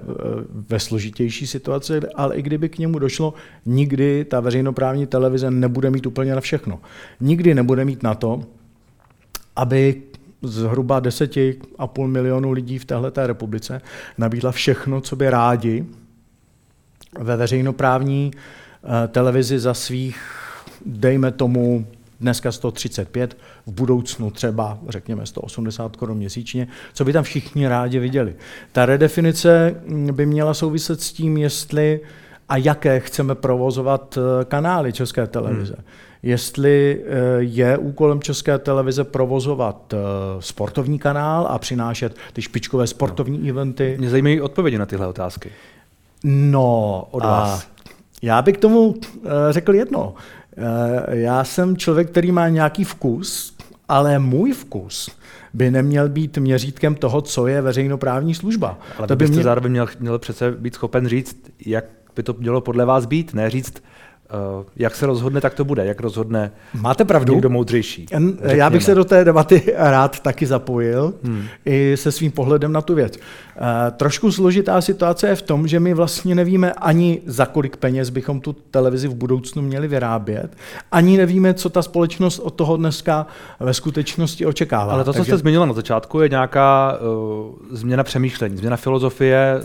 ve 0.68 0.80
složitější 0.80 1.46
situaci, 1.46 2.00
ale 2.14 2.36
i 2.36 2.42
kdyby 2.42 2.68
k 2.68 2.78
němu 2.78 2.98
došlo, 2.98 3.34
nikdy 3.66 4.24
ta 4.24 4.40
veřejnoprávní 4.40 5.06
televize 5.06 5.50
nebude 5.50 5.90
mít 5.90 6.06
úplně 6.06 6.34
na 6.34 6.40
všechno. 6.40 6.80
Nikdy 7.20 7.54
nebude 7.54 7.84
mít 7.84 8.02
na 8.02 8.14
to, 8.14 8.42
aby 9.56 10.02
zhruba 10.42 11.00
10,5 11.00 12.06
milionu 12.06 12.52
lidí 12.52 12.78
v 12.78 12.84
této 12.84 13.26
republice 13.26 13.80
nabídla 14.18 14.52
všechno, 14.52 15.00
co 15.00 15.16
by 15.16 15.30
rádi 15.30 15.84
ve 17.20 17.36
veřejnoprávní 17.36 18.30
Eh, 18.32 18.63
televizi 19.08 19.58
za 19.58 19.74
svých, 19.74 20.18
dejme 20.86 21.30
tomu, 21.32 21.86
dneska 22.20 22.52
135, 22.52 23.36
v 23.66 23.72
budoucnu 23.72 24.30
třeba, 24.30 24.78
řekněme, 24.88 25.26
180 25.26 25.96
korun 25.96 26.16
měsíčně, 26.16 26.68
co 26.94 27.04
by 27.04 27.12
tam 27.12 27.24
všichni 27.24 27.68
rádi 27.68 27.98
viděli. 27.98 28.34
Ta 28.72 28.86
redefinice 28.86 29.74
mm, 29.86 30.14
by 30.14 30.26
měla 30.26 30.54
souviset 30.54 31.00
s 31.00 31.12
tím, 31.12 31.36
jestli 31.36 32.00
a 32.48 32.56
jaké 32.56 33.00
chceme 33.00 33.34
provozovat 33.34 34.18
eh, 34.18 34.44
kanály 34.44 34.92
České 34.92 35.26
televize. 35.26 35.74
Hmm. 35.76 35.84
jestli 36.22 37.02
eh, 37.04 37.14
je 37.38 37.78
úkolem 37.78 38.20
České 38.20 38.58
televize 38.58 39.04
provozovat 39.04 39.94
eh, 39.94 39.96
sportovní 40.40 40.98
kanál 40.98 41.46
a 41.50 41.58
přinášet 41.58 42.16
ty 42.32 42.42
špičkové 42.42 42.86
sportovní 42.86 43.38
no. 43.38 43.48
eventy. 43.48 43.96
Mě 43.98 44.10
zajímají 44.10 44.40
odpovědi 44.40 44.78
na 44.78 44.86
tyhle 44.86 45.06
otázky. 45.06 45.50
No, 46.24 47.08
od 47.10 47.22
vás. 47.22 47.73
Já 48.24 48.42
bych 48.42 48.56
k 48.56 48.60
tomu 48.60 48.94
řekl 49.50 49.74
jedno. 49.74 50.14
Já 51.08 51.44
jsem 51.44 51.76
člověk, 51.76 52.10
který 52.10 52.32
má 52.32 52.48
nějaký 52.48 52.84
vkus, 52.84 53.56
ale 53.88 54.18
můj 54.18 54.52
vkus 54.52 55.10
by 55.54 55.70
neměl 55.70 56.08
být 56.08 56.38
měřítkem 56.38 56.94
toho, 56.94 57.20
co 57.20 57.46
je 57.46 57.62
veřejnoprávní 57.62 58.34
služba. 58.34 58.78
Ale 58.98 59.08
to 59.08 59.16
by 59.16 59.26
mě... 59.26 59.42
zároveň 59.42 59.72
měl, 59.72 59.86
měl 60.00 60.18
přece 60.18 60.50
být 60.50 60.74
schopen 60.74 61.08
říct, 61.08 61.36
jak 61.66 61.84
by 62.16 62.22
to 62.22 62.34
mělo 62.38 62.60
podle 62.60 62.84
vás 62.84 63.06
být, 63.06 63.34
ne 63.34 63.50
říct, 63.50 63.82
jak 64.76 64.94
se 64.94 65.06
rozhodne, 65.06 65.40
tak 65.40 65.54
to 65.54 65.64
bude. 65.64 65.86
Jak 65.86 66.00
rozhodne 66.00 66.52
Máte 66.80 67.04
pravdu. 67.04 67.32
někdo 67.32 67.50
moudřejší. 67.50 68.06
Řekněme. 68.10 68.56
Já 68.56 68.70
bych 68.70 68.82
se 68.82 68.94
do 68.94 69.04
té 69.04 69.24
debaty 69.24 69.62
rád 69.76 70.20
taky 70.20 70.46
zapojil 70.46 71.14
hmm. 71.24 71.44
i 71.64 71.96
se 71.96 72.12
svým 72.12 72.30
pohledem 72.30 72.72
na 72.72 72.82
tu 72.82 72.94
věc. 72.94 73.16
Uh, 73.16 73.62
trošku 73.96 74.32
složitá 74.32 74.80
situace 74.80 75.28
je 75.28 75.36
v 75.36 75.42
tom, 75.42 75.68
že 75.68 75.80
my 75.80 75.94
vlastně 75.94 76.34
nevíme 76.34 76.72
ani 76.72 77.20
za 77.26 77.46
kolik 77.46 77.76
peněz 77.76 78.10
bychom 78.10 78.40
tu 78.40 78.52
televizi 78.52 79.08
v 79.08 79.14
budoucnu 79.14 79.62
měli 79.62 79.88
vyrábět, 79.88 80.56
ani 80.92 81.16
nevíme, 81.16 81.54
co 81.54 81.70
ta 81.70 81.82
společnost 81.82 82.38
od 82.38 82.50
toho 82.50 82.76
dneska 82.76 83.26
ve 83.60 83.74
skutečnosti 83.74 84.46
očekává. 84.46 84.92
Ale 84.92 85.04
to, 85.04 85.12
co 85.12 85.18
Takže... 85.18 85.32
jste 85.32 85.38
zmínila 85.38 85.66
na 85.66 85.72
začátku, 85.72 86.20
je 86.20 86.28
nějaká 86.28 86.98
uh, 86.98 87.54
změna 87.70 88.02
přemýšlení, 88.02 88.56
změna 88.56 88.76
filozofie 88.76 89.62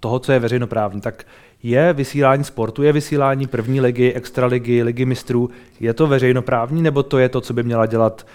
toho, 0.00 0.18
co 0.18 0.32
je 0.32 0.38
veřejnoprávní. 0.38 1.00
Tak 1.00 1.24
je 1.62 1.92
vysílání 1.92 2.44
sportu, 2.44 2.82
je 2.82 2.92
vysílání 2.92 3.46
první 3.46 3.80
ligy, 3.80 4.12
extraligy, 4.12 4.82
ligy 4.82 5.04
mistrů, 5.04 5.50
je 5.80 5.94
to 5.94 6.06
veřejnoprávní, 6.06 6.82
nebo 6.82 7.02
to 7.02 7.18
je 7.18 7.28
to, 7.28 7.40
co 7.40 7.52
by 7.52 7.62
měla 7.62 7.86
dělat 7.86 8.26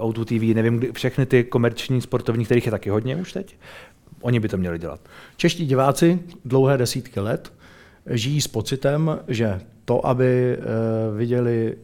uh, 0.00 0.10
O2 0.10 0.24
TV, 0.24 0.54
nevím, 0.54 0.76
kdy, 0.76 0.92
všechny 0.92 1.26
ty 1.26 1.44
komerční 1.44 2.00
sportovní, 2.00 2.44
kterých 2.44 2.66
je 2.66 2.70
taky 2.70 2.90
hodně 2.90 3.16
už 3.16 3.32
teď, 3.32 3.56
oni 4.20 4.40
by 4.40 4.48
to 4.48 4.56
měli 4.56 4.78
dělat. 4.78 5.00
Čeští 5.36 5.66
diváci 5.66 6.18
dlouhé 6.44 6.78
desítky 6.78 7.20
let 7.20 7.52
žijí 8.10 8.40
s 8.40 8.48
pocitem, 8.48 9.18
že 9.28 9.60
to, 9.84 10.06
aby 10.06 10.56
uh, 10.58 11.18
viděli 11.18 11.76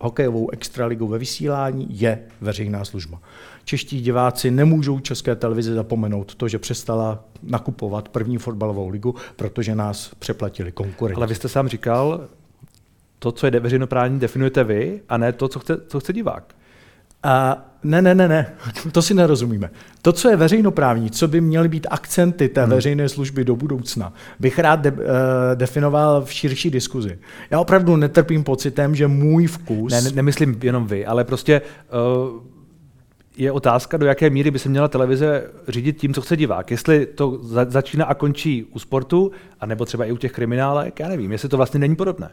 hokejovou 0.00 0.50
extraligu 0.50 1.06
ve 1.06 1.18
vysílání, 1.18 1.86
je 1.90 2.18
veřejná 2.40 2.84
služba 2.84 3.20
čeští 3.64 4.00
diváci 4.00 4.50
nemůžou 4.50 5.00
české 5.00 5.36
televizi 5.36 5.74
zapomenout 5.74 6.34
to, 6.34 6.48
že 6.48 6.58
přestala 6.58 7.24
nakupovat 7.42 8.08
první 8.08 8.38
fotbalovou 8.38 8.88
ligu, 8.88 9.14
protože 9.36 9.74
nás 9.74 10.10
přeplatili 10.18 10.72
konkurenti. 10.72 11.16
Ale 11.16 11.26
vy 11.26 11.34
jste 11.34 11.48
sám 11.48 11.68
říkal, 11.68 12.20
to, 13.18 13.32
co 13.32 13.46
je 13.46 13.60
veřejnoprávní, 13.60 14.18
definujete 14.18 14.64
vy, 14.64 15.00
a 15.08 15.16
ne 15.16 15.32
to, 15.32 15.48
co 15.48 15.58
chce, 15.58 15.80
co 15.86 16.00
chce 16.00 16.12
divák. 16.12 16.54
A 17.22 17.64
ne, 17.82 18.02
ne, 18.02 18.14
ne, 18.14 18.28
ne, 18.28 18.54
to 18.92 19.02
si 19.02 19.14
nerozumíme. 19.14 19.70
To, 20.02 20.12
co 20.12 20.28
je 20.28 20.36
veřejnoprávní, 20.36 21.10
co 21.10 21.28
by 21.28 21.40
měly 21.40 21.68
být 21.68 21.86
akcenty 21.90 22.48
té 22.48 22.60
hmm. 22.62 22.70
veřejné 22.70 23.08
služby 23.08 23.44
do 23.44 23.56
budoucna, 23.56 24.12
bych 24.40 24.58
rád 24.58 24.80
de, 24.80 24.90
uh, 24.90 24.98
definoval 25.54 26.24
v 26.24 26.32
širší 26.32 26.70
diskuzi. 26.70 27.18
Já 27.50 27.60
opravdu 27.60 27.96
netrpím 27.96 28.44
pocitem, 28.44 28.94
že 28.94 29.08
můj 29.08 29.46
vkus... 29.46 29.92
Ne, 29.92 30.02
ne 30.02 30.10
nemyslím 30.10 30.58
jenom 30.62 30.86
vy, 30.86 31.06
ale 31.06 31.24
prostě 31.24 31.62
uh, 31.62 32.53
je 33.36 33.52
otázka, 33.52 33.96
do 33.96 34.06
jaké 34.06 34.30
míry 34.30 34.50
by 34.50 34.58
se 34.58 34.68
měla 34.68 34.88
televize 34.88 35.50
řídit 35.68 35.98
tím, 35.98 36.14
co 36.14 36.20
chce 36.20 36.36
divák. 36.36 36.70
Jestli 36.70 37.06
to 37.06 37.38
za, 37.42 37.66
začíná 37.68 38.04
a 38.04 38.14
končí 38.14 38.64
u 38.64 38.78
sportu, 38.78 39.30
anebo 39.60 39.84
třeba 39.84 40.04
i 40.04 40.12
u 40.12 40.16
těch 40.16 40.32
kriminálek, 40.32 41.00
já 41.00 41.08
nevím, 41.08 41.32
jestli 41.32 41.48
to 41.48 41.56
vlastně 41.56 41.80
není 41.80 41.96
podobné. 41.96 42.30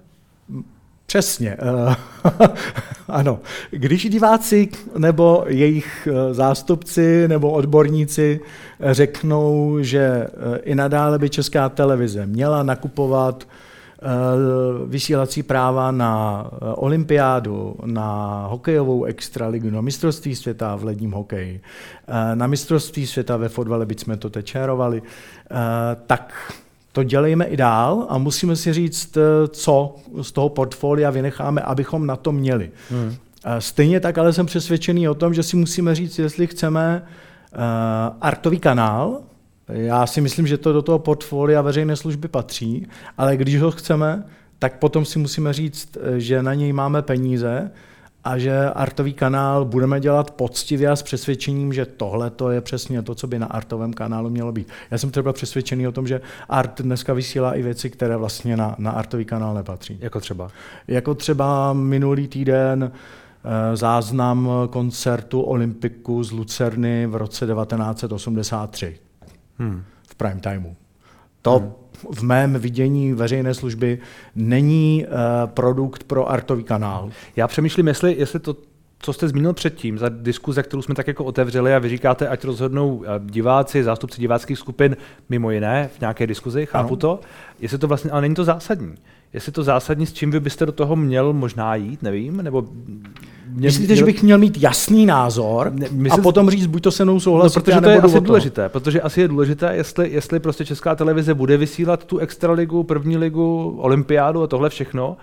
Přesně. 1.05 1.58
Uh, 1.86 1.93
ano. 3.08 3.39
Když 3.72 4.10
diváci 4.10 4.70
nebo 4.98 5.43
jejich 5.48 6.08
eh, 6.12 6.34
zástupci 6.34 7.27
nebo 7.27 7.51
odborníci 7.51 8.39
řeknou, 8.81 9.77
že 9.81 10.00
eh, 10.00 10.27
i 10.63 10.75
nadále 10.75 11.20
by 11.20 11.29
česká 11.29 11.70
televize 11.70 12.25
měla 12.25 12.63
nakupovat 12.63 13.43
Eh, 13.43 13.71
vysílací 14.86 15.43
práva 15.43 15.91
na 15.91 16.46
eh, 16.51 16.58
olympiádu, 16.75 17.75
na 17.86 18.46
hokejovou 18.50 19.03
extraligu, 19.03 19.70
na 19.70 19.81
mistrovství 19.81 20.36
světa 20.36 20.75
v 20.75 20.84
ledním 20.84 21.12
hokeji, 21.12 21.62
eh, 22.08 22.36
na 22.36 22.48
mistrovství 22.48 23.08
světa 23.08 23.38
ve 23.38 23.50
fotbale, 23.50 23.86
byť 23.86 24.00
jsme 24.00 24.17
to 24.17 24.29
teď 24.29 24.46
čérovali, 24.46 25.01
tak 26.08 26.53
to 26.91 27.03
dělejme 27.03 27.46
i 27.46 27.58
dál 27.58 28.05
a 28.10 28.17
musíme 28.17 28.55
si 28.55 28.74
říct, 28.74 29.17
co 29.50 29.96
z 30.22 30.31
toho 30.31 30.50
portfolia 30.50 31.10
vynecháme, 31.10 31.62
abychom 31.62 32.08
na 32.08 32.15
to 32.15 32.31
měli. 32.31 32.72
Hmm. 32.89 33.15
Stejně 33.60 34.00
tak 34.00 34.17
ale 34.17 34.34
jsem 34.34 34.46
přesvědčený 34.46 35.10
o 35.10 35.13
tom, 35.13 35.34
že 35.34 35.43
si 35.43 35.58
musíme 35.58 35.96
říct, 35.96 36.20
jestli 36.20 36.48
chceme 36.48 37.03
artový 38.22 38.60
kanál, 38.60 39.22
já 39.68 40.08
si 40.08 40.22
myslím, 40.22 40.48
že 40.48 40.58
to 40.58 40.74
do 40.74 40.82
toho 40.82 41.00
portfolia 41.00 41.62
veřejné 41.62 41.96
služby 41.96 42.27
patří, 42.27 42.88
ale 43.18 43.38
když 43.38 43.62
ho 43.62 43.72
chceme, 43.72 44.24
tak 44.60 44.80
potom 44.80 45.06
si 45.06 45.20
musíme 45.20 45.53
říct, 45.53 45.98
že 46.18 46.44
na 46.44 46.53
něj 46.53 46.74
máme 46.74 47.01
peníze 47.01 47.72
a 48.24 48.38
že 48.38 48.70
artový 48.70 49.13
kanál 49.13 49.65
budeme 49.65 50.00
dělat 50.00 50.32
poctivě 50.32 50.89
a 50.89 50.96
s 50.96 51.03
přesvědčením, 51.03 51.74
že 51.74 51.86
tohle 51.86 52.30
to 52.30 52.51
je 52.51 52.62
přesně 52.62 53.01
to, 53.01 53.15
co 53.15 53.27
by 53.27 53.39
na 53.39 53.48
artovém 53.48 53.94
kanálu 53.94 54.30
mělo 54.30 54.51
být. 54.51 54.68
Já 54.91 54.98
jsem 54.98 55.12
třeba 55.12 55.34
přesvědčený 55.34 55.88
o 55.88 55.91
tom, 55.91 56.08
že 56.08 56.22
art 56.50 56.82
dneska 56.82 57.13
vysílá 57.13 57.53
i 57.53 57.62
věci, 57.62 57.89
které 57.89 58.18
vlastně 58.18 58.58
na, 58.58 58.75
na 58.77 58.91
artový 58.91 59.25
kanál 59.25 59.53
nepatří. 59.53 59.98
Jako 60.01 60.20
třeba? 60.20 60.51
Jako 60.88 61.15
třeba 61.15 61.74
minulý 61.74 62.27
týden 62.27 62.91
eh, 62.91 63.75
záznam 63.75 64.50
koncertu 64.70 65.41
Olympiku 65.41 66.24
z 66.24 66.32
Lucerny 66.32 67.08
v 67.08 67.15
roce 67.15 67.46
1983 67.46 69.11
hmm. 69.62 69.84
v 70.10 70.15
prime 70.15 70.39
timeu. 70.41 70.75
To 71.41 71.60
hmm. 71.60 71.72
v 72.13 72.24
mém 72.24 72.53
vidění 72.53 73.13
veřejné 73.13 73.53
služby 73.53 74.00
není 74.36 75.06
uh, 75.06 75.50
produkt 75.50 76.03
pro 76.03 76.30
artový 76.30 76.63
kanál. 76.63 77.10
Já 77.36 77.48
přemýšlím, 77.48 77.88
jestli, 77.88 78.15
jestli 78.20 78.39
to, 78.39 78.56
co 79.00 79.13
jste 79.13 79.27
zmínil 79.27 79.53
předtím, 79.53 79.98
za 79.98 80.10
diskuze, 80.10 80.63
kterou 80.63 80.82
jsme 80.82 80.96
tak 80.96 81.08
jako 81.08 81.25
otevřeli 81.25 81.75
a 81.75 81.80
vy 81.80 81.89
říkáte, 81.89 82.27
ať 82.27 82.44
rozhodnou 82.44 83.03
eh, 83.06 83.08
diváci, 83.25 83.84
zástupci 83.84 84.22
diváckých 84.22 84.58
skupin, 84.58 84.98
mimo 85.30 85.51
jiné, 85.51 85.89
v 85.98 86.01
nějaké 86.01 86.27
diskuzi, 86.27 86.65
chápu 86.65 86.94
ano. 86.94 86.98
to, 86.98 87.20
jestli 87.60 87.77
to 87.77 87.88
vlastně, 87.88 88.12
ale 88.12 88.22
není 88.22 88.36
to 88.36 88.44
zásadní 88.44 88.96
jestli 89.33 89.51
to 89.51 89.63
zásadní, 89.63 90.05
s 90.05 90.13
čím 90.13 90.31
vy 90.31 90.39
byste 90.39 90.65
do 90.65 90.71
toho 90.71 90.95
měl 90.95 91.33
možná 91.33 91.75
jít, 91.75 92.03
nevím, 92.03 92.38
nebo... 92.38 92.65
Mě, 93.47 93.67
Myslíte, 93.67 93.93
měl... 93.93 93.97
že 93.97 94.05
bych 94.05 94.23
měl 94.23 94.38
mít 94.38 94.57
jasný 94.57 95.05
názor 95.05 95.71
ne, 95.73 95.88
myslím, 95.91 96.11
a 96.11 96.23
potom 96.23 96.50
říct, 96.50 96.65
buď 96.65 96.83
to 96.83 96.91
se 96.91 97.03
mnou 97.03 97.19
souhlasit, 97.19 97.55
no, 97.55 97.63
protože 97.63 97.81
to 97.81 97.89
je 97.89 98.01
asi 98.01 98.21
důležité, 98.21 98.69
protože 98.69 99.01
asi 99.01 99.21
je 99.21 99.27
důležité, 99.27 99.75
jestli, 99.75 100.11
jestli 100.11 100.39
prostě 100.39 100.65
Česká 100.65 100.95
televize 100.95 101.33
bude 101.33 101.57
vysílat 101.57 102.05
tu 102.05 102.17
extraligu, 102.17 102.83
první 102.83 103.17
ligu, 103.17 103.77
olympiádu 103.79 104.43
a 104.43 104.47
tohle 104.47 104.69
všechno, 104.69 105.17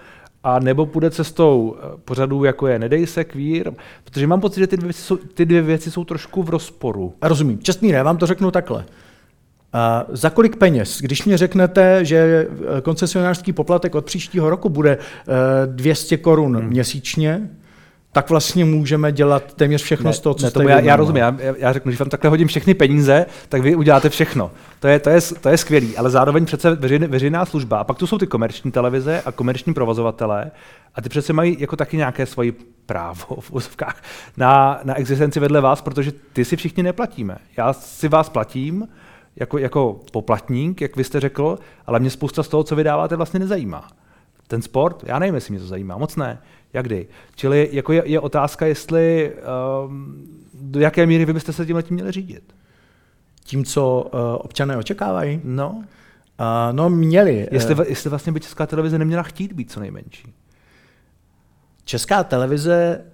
a 0.44 0.58
nebo 0.58 0.86
půjde 0.86 1.10
cestou 1.10 1.76
eh, 1.78 1.98
pořadů, 2.04 2.44
jako 2.44 2.66
je 2.66 2.78
Nedej 2.78 3.06
se, 3.06 3.24
kvír, 3.24 3.72
protože 4.04 4.26
mám 4.26 4.40
pocit, 4.40 4.60
že 4.60 4.66
ty 4.66 4.76
dvě 4.76 4.86
věci 4.86 5.02
jsou, 5.02 5.16
ty 5.16 5.46
dvě 5.46 5.62
věci 5.62 5.90
jsou 5.90 6.04
trošku 6.04 6.42
v 6.42 6.50
rozporu. 6.50 7.14
Rozumím. 7.22 7.58
Čestný 7.58 7.92
ne, 7.92 8.02
vám 8.02 8.16
to 8.16 8.26
řeknu 8.26 8.50
takhle. 8.50 8.84
Uh, 9.74 10.14
za 10.16 10.30
kolik 10.30 10.56
peněz? 10.56 11.00
Když 11.00 11.24
mi 11.24 11.36
řeknete, 11.36 12.04
že 12.04 12.46
eh, 12.76 12.80
koncesionářský 12.80 13.52
poplatek 13.52 13.94
od 13.94 14.04
příštího 14.04 14.50
roku 14.50 14.68
bude 14.68 14.96
uh, 14.96 15.34
200 15.74 16.16
korun 16.16 16.56
hmm. 16.56 16.68
měsíčně, 16.68 17.48
tak 18.12 18.30
vlastně 18.30 18.64
můžeme 18.64 19.12
dělat 19.12 19.54
téměř 19.54 19.82
všechno 19.82 20.10
ne, 20.10 20.12
z 20.12 20.20
toho, 20.20 20.34
co 20.34 20.46
ne, 20.46 20.50
jste 20.50 20.64
já, 20.64 20.80
já 20.80 20.96
rozumím, 20.96 21.22
já, 21.22 21.36
já 21.58 21.72
řeknu, 21.72 21.92
že 21.92 21.98
vám 21.98 22.08
takhle 22.08 22.30
hodím 22.30 22.48
všechny 22.48 22.74
peníze, 22.74 23.26
tak 23.48 23.62
vy 23.62 23.74
uděláte 23.74 24.08
všechno. 24.10 24.50
To 24.80 24.88
je, 24.88 24.98
to 24.98 25.10
je, 25.10 25.20
to 25.40 25.48
je 25.48 25.56
skvělý, 25.56 25.96
ale 25.96 26.10
zároveň 26.10 26.46
přece 26.46 26.74
veřejné, 26.74 27.06
veřejná 27.06 27.44
služba, 27.44 27.78
a 27.78 27.84
pak 27.84 27.98
tu 27.98 28.06
jsou 28.06 28.18
ty 28.18 28.26
komerční 28.26 28.72
televize 28.72 29.22
a 29.24 29.32
komerční 29.32 29.74
provozovatelé, 29.74 30.50
a 30.94 31.02
ty 31.02 31.08
přece 31.08 31.32
mají 31.32 31.56
jako 31.60 31.76
taky 31.76 31.96
nějaké 31.96 32.26
svoji 32.26 32.52
právo 32.86 33.40
v 33.40 33.52
úzovkách 33.52 34.02
na, 34.36 34.80
na 34.84 34.94
existenci 34.94 35.40
vedle 35.40 35.60
vás, 35.60 35.80
protože 35.80 36.12
ty 36.32 36.44
si 36.44 36.56
všichni 36.56 36.82
neplatíme. 36.82 37.36
Já 37.56 37.72
si 37.72 38.08
vás 38.08 38.28
platím, 38.28 38.88
jako, 39.40 39.58
jako 39.58 40.00
poplatník, 40.12 40.80
jak 40.80 40.96
vy 40.96 41.04
jste 41.04 41.20
řekl, 41.20 41.58
ale 41.86 42.00
mě 42.00 42.10
spousta 42.10 42.42
z 42.42 42.48
toho, 42.48 42.64
co 42.64 42.76
vydáváte, 42.76 43.16
vlastně 43.16 43.40
nezajímá. 43.40 43.88
Ten 44.46 44.62
sport, 44.62 45.04
já 45.06 45.18
nevím, 45.18 45.34
jestli 45.34 45.52
mě 45.52 45.60
to 45.60 45.66
zajímá, 45.66 45.98
moc 45.98 46.16
ne. 46.16 46.42
Jak 46.72 46.86
kdy? 46.86 47.06
Čili 47.34 47.68
jako 47.72 47.92
je, 47.92 48.02
je 48.06 48.20
otázka, 48.20 48.66
jestli 48.66 49.32
um, 49.84 50.26
do 50.54 50.80
jaké 50.80 51.06
míry 51.06 51.24
vy 51.24 51.32
byste 51.32 51.52
se 51.52 51.66
tím 51.66 51.76
letím 51.76 51.94
měli 51.94 52.12
řídit. 52.12 52.54
Tím, 53.44 53.64
co 53.64 54.00
uh, 54.00 54.20
občané 54.38 54.76
očekávají? 54.76 55.40
No. 55.44 55.70
Uh, 55.70 55.84
no, 56.72 56.90
měli. 56.90 57.48
Jestli, 57.50 57.76
jestli 57.88 58.10
vlastně 58.10 58.32
by 58.32 58.40
Česká 58.40 58.66
televize 58.66 58.98
neměla 58.98 59.22
chtít 59.22 59.52
být 59.52 59.70
co 59.70 59.80
nejmenší. 59.80 60.32
Česká 61.84 62.24
televize 62.24 63.04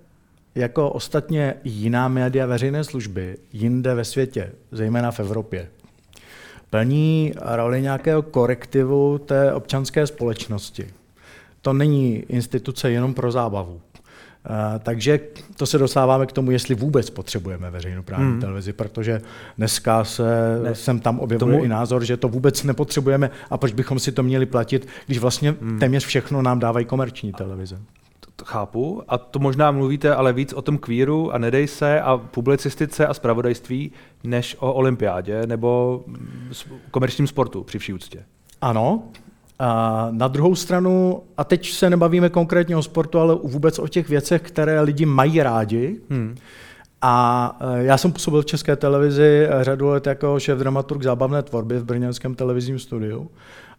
jako 0.55 0.91
ostatně 0.91 1.55
jiná 1.65 2.09
média 2.09 2.47
veřejné 2.47 2.85
služby 2.85 3.37
jinde 3.53 3.95
ve 3.95 4.05
světě, 4.05 4.53
zejména 4.73 5.11
v 5.11 5.21
Evropě, 5.21 5.69
plní 6.75 7.33
roli 7.41 7.83
nějakého 7.83 8.23
korektivu 8.23 9.19
té 9.19 9.53
občanské 9.53 10.07
společnosti. 10.07 10.87
To 11.63 11.73
není 11.73 12.17
instituce 12.17 12.91
jenom 12.91 13.15
pro 13.15 13.33
zábavu. 13.33 13.81
takže 14.83 15.21
to 15.57 15.67
se 15.67 15.79
dostáváme 15.79 16.27
k 16.27 16.33
tomu, 16.33 16.51
jestli 16.51 16.75
vůbec 16.75 17.11
potřebujeme 17.11 17.71
veřejnoprávní 17.71 18.31
hmm. 18.31 18.41
televizi, 18.41 18.73
protože 18.73 19.21
dneska 19.59 20.05
se 20.05 20.25
ne. 20.63 20.75
jsem 20.75 21.01
tam 21.01 21.21
objevuje 21.21 21.53
tomu... 21.53 21.65
i 21.65 21.69
názor, 21.69 22.05
že 22.05 22.17
to 22.17 22.29
vůbec 22.29 22.63
nepotřebujeme 22.63 23.31
a 23.51 23.59
proč 23.59 23.73
bychom 23.73 23.99
si 23.99 24.13
to 24.13 24.23
měli 24.23 24.47
platit, 24.47 24.89
když 25.07 25.19
vlastně 25.19 25.55
hmm. 25.61 25.79
téměř 25.79 26.07
všechno 26.07 26.43
nám 26.43 26.59
dávají 26.59 26.87
komerční 26.87 27.33
televize 27.33 27.79
chápu. 28.45 29.03
A 29.09 29.19
to 29.19 29.39
možná 29.39 29.71
mluvíte 29.71 30.15
ale 30.15 30.33
víc 30.33 30.53
o 30.53 30.63
tom 30.63 30.79
kvíru 30.79 31.35
a 31.35 31.39
nedej 31.39 31.67
se 31.67 32.01
a 32.01 32.17
publicistice 32.17 33.07
a 33.07 33.15
spravodajství, 33.15 33.93
než 34.25 34.57
o 34.61 34.73
olympiádě 34.73 35.47
nebo 35.47 36.05
komerčním 36.91 37.27
sportu 37.27 37.63
při 37.63 37.79
vší 37.79 37.93
úctě. 37.93 38.25
Ano. 38.61 39.03
A 39.59 40.09
na 40.11 40.29
druhou 40.29 40.55
stranu, 40.55 41.23
a 41.37 41.45
teď 41.45 41.71
se 41.71 41.91
nebavíme 41.91 42.29
konkrétně 42.29 42.77
o 42.77 42.83
sportu, 42.83 43.19
ale 43.19 43.35
vůbec 43.35 43.79
o 43.79 43.89
těch 43.89 44.09
věcech, 44.09 44.43
které 44.43 44.81
lidi 44.81 45.07
mají 45.07 45.43
rádi. 45.43 46.01
Hmm. 46.11 46.37
A 47.03 47.57
e, 47.61 47.85
já 47.85 47.99
jsem 47.99 48.13
působil 48.13 48.43
v 48.43 48.47
České 48.47 48.77
televizi 48.77 49.49
řadu 49.61 49.89
let 49.89 50.07
jako 50.07 50.41
šéf 50.41 50.59
dramaturg 50.59 51.03
zábavné 51.03 51.43
tvorby 51.43 51.79
v 51.79 51.85
brněnském 51.85 52.35
televizním 52.35 52.79
studiu. 52.79 53.31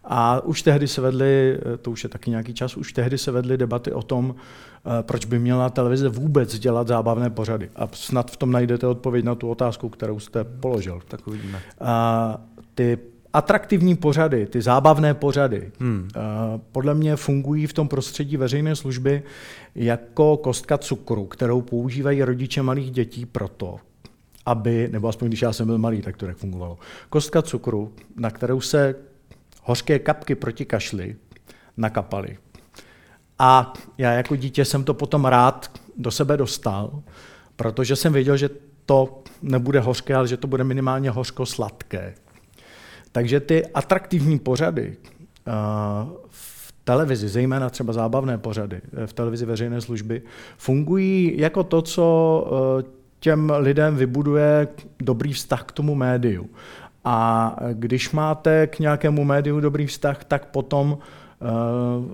A 0.08 0.42
už 0.44 0.62
tehdy 0.62 0.88
se 0.88 1.02
vedly, 1.02 1.60
to 1.82 1.92
už 1.92 2.04
je 2.04 2.10
taky 2.10 2.30
nějaký 2.30 2.54
čas, 2.54 2.78
už 2.78 2.94
tehdy 2.94 3.18
se 3.18 3.32
vedly 3.32 3.58
debaty 3.58 3.92
o 3.92 4.02
tom, 4.02 4.36
eh, 4.36 5.04
proč 5.04 5.26
by 5.26 5.40
měla 5.40 5.70
televize 5.70 6.10
vůbec 6.10 6.60
dělat 6.60 6.88
zábavné 6.88 7.30
pořady. 7.30 7.70
A 7.76 7.88
snad 7.94 8.32
v 8.32 8.38
tom 8.38 8.52
najdete 8.52 8.88
odpověď 8.88 9.26
na 9.26 9.36
tu 9.36 9.50
otázku, 9.50 9.90
kterou 9.90 10.20
jste 10.20 10.44
položil. 10.44 11.02
Tak 11.08 11.28
uvidíme. 11.28 11.62
A 11.82 12.38
ty 12.76 12.98
atraktivní 13.34 13.96
pořady, 13.96 14.46
ty 14.46 14.62
zábavné 14.62 15.14
pořady, 15.14 15.72
hmm. 15.80 16.08
Eh, 16.16 16.20
podle 16.72 16.94
mě 16.94 17.16
fungují 17.16 17.68
v 17.68 17.74
tom 17.74 17.88
prostředí 17.88 18.38
veřejné 18.38 18.76
služby 18.76 19.24
jako 19.76 20.38
kostka 20.38 20.78
cukru, 20.78 21.26
kterou 21.26 21.62
používají 21.62 22.24
rodiče 22.24 22.62
malých 22.62 22.92
dětí 22.92 23.26
proto, 23.26 23.78
aby, 24.46 24.90
nebo 24.92 25.08
aspoň 25.08 25.28
když 25.28 25.42
já 25.42 25.54
jsem 25.54 25.68
byl 25.68 25.78
malý, 25.78 26.02
tak 26.02 26.18
to 26.18 26.26
tak 26.26 26.38
fungovalo. 26.38 26.78
Kostka 27.10 27.42
cukru, 27.42 27.94
na 28.16 28.32
kterou 28.32 28.62
se 28.62 28.96
hořké 29.66 30.00
kapky 30.00 30.36
proti 30.36 30.66
kašli 30.66 31.16
nakapaly. 31.78 32.38
A 33.40 33.74
já 33.98 34.12
jako 34.12 34.36
dítě 34.36 34.66
jsem 34.66 34.84
to 34.84 34.94
potom 34.94 35.26
rád 35.26 35.72
do 35.98 36.12
sebe 36.12 36.38
dostal, 36.38 37.02
protože 37.56 37.96
jsem 37.96 38.14
věděl, 38.14 38.38
že 38.38 38.50
to 38.86 39.24
nebude 39.42 39.80
hořké, 39.80 40.16
ale 40.16 40.28
že 40.28 40.38
to 40.38 40.48
bude 40.48 40.64
minimálně 40.64 41.12
hořko-sladké. 41.12 42.14
Takže 43.12 43.40
ty 43.40 43.66
atraktivní 43.66 44.40
pořady 44.40 44.98
uh, 45.48 45.54
v 46.30 46.74
televizi, 46.84 47.28
zejména 47.28 47.70
třeba 47.70 47.94
zábavné 47.94 48.38
pořady 48.38 48.82
eh, 48.98 49.08
v 49.08 49.14
televizi 49.14 49.46
veřejné 49.46 49.82
služby, 49.82 50.22
fungují 50.58 51.34
jako 51.38 51.64
to, 51.64 51.82
co 51.82 52.48
uh, 52.52 52.92
těm 53.20 53.54
lidem 53.58 53.96
vybuduje 53.96 54.68
dobrý 55.00 55.34
vztah 55.34 55.64
k 55.64 55.72
tomu 55.72 55.96
médiu. 55.96 56.50
A 57.06 57.56
když 57.74 58.12
máte 58.12 58.68
k 58.68 58.80
nějakému 58.80 59.24
médiu 59.24 59.60
dobrý 59.60 59.88
vztah, 59.88 60.24
tak 60.24 60.46
potom 60.46 60.98
eh, 60.98 61.46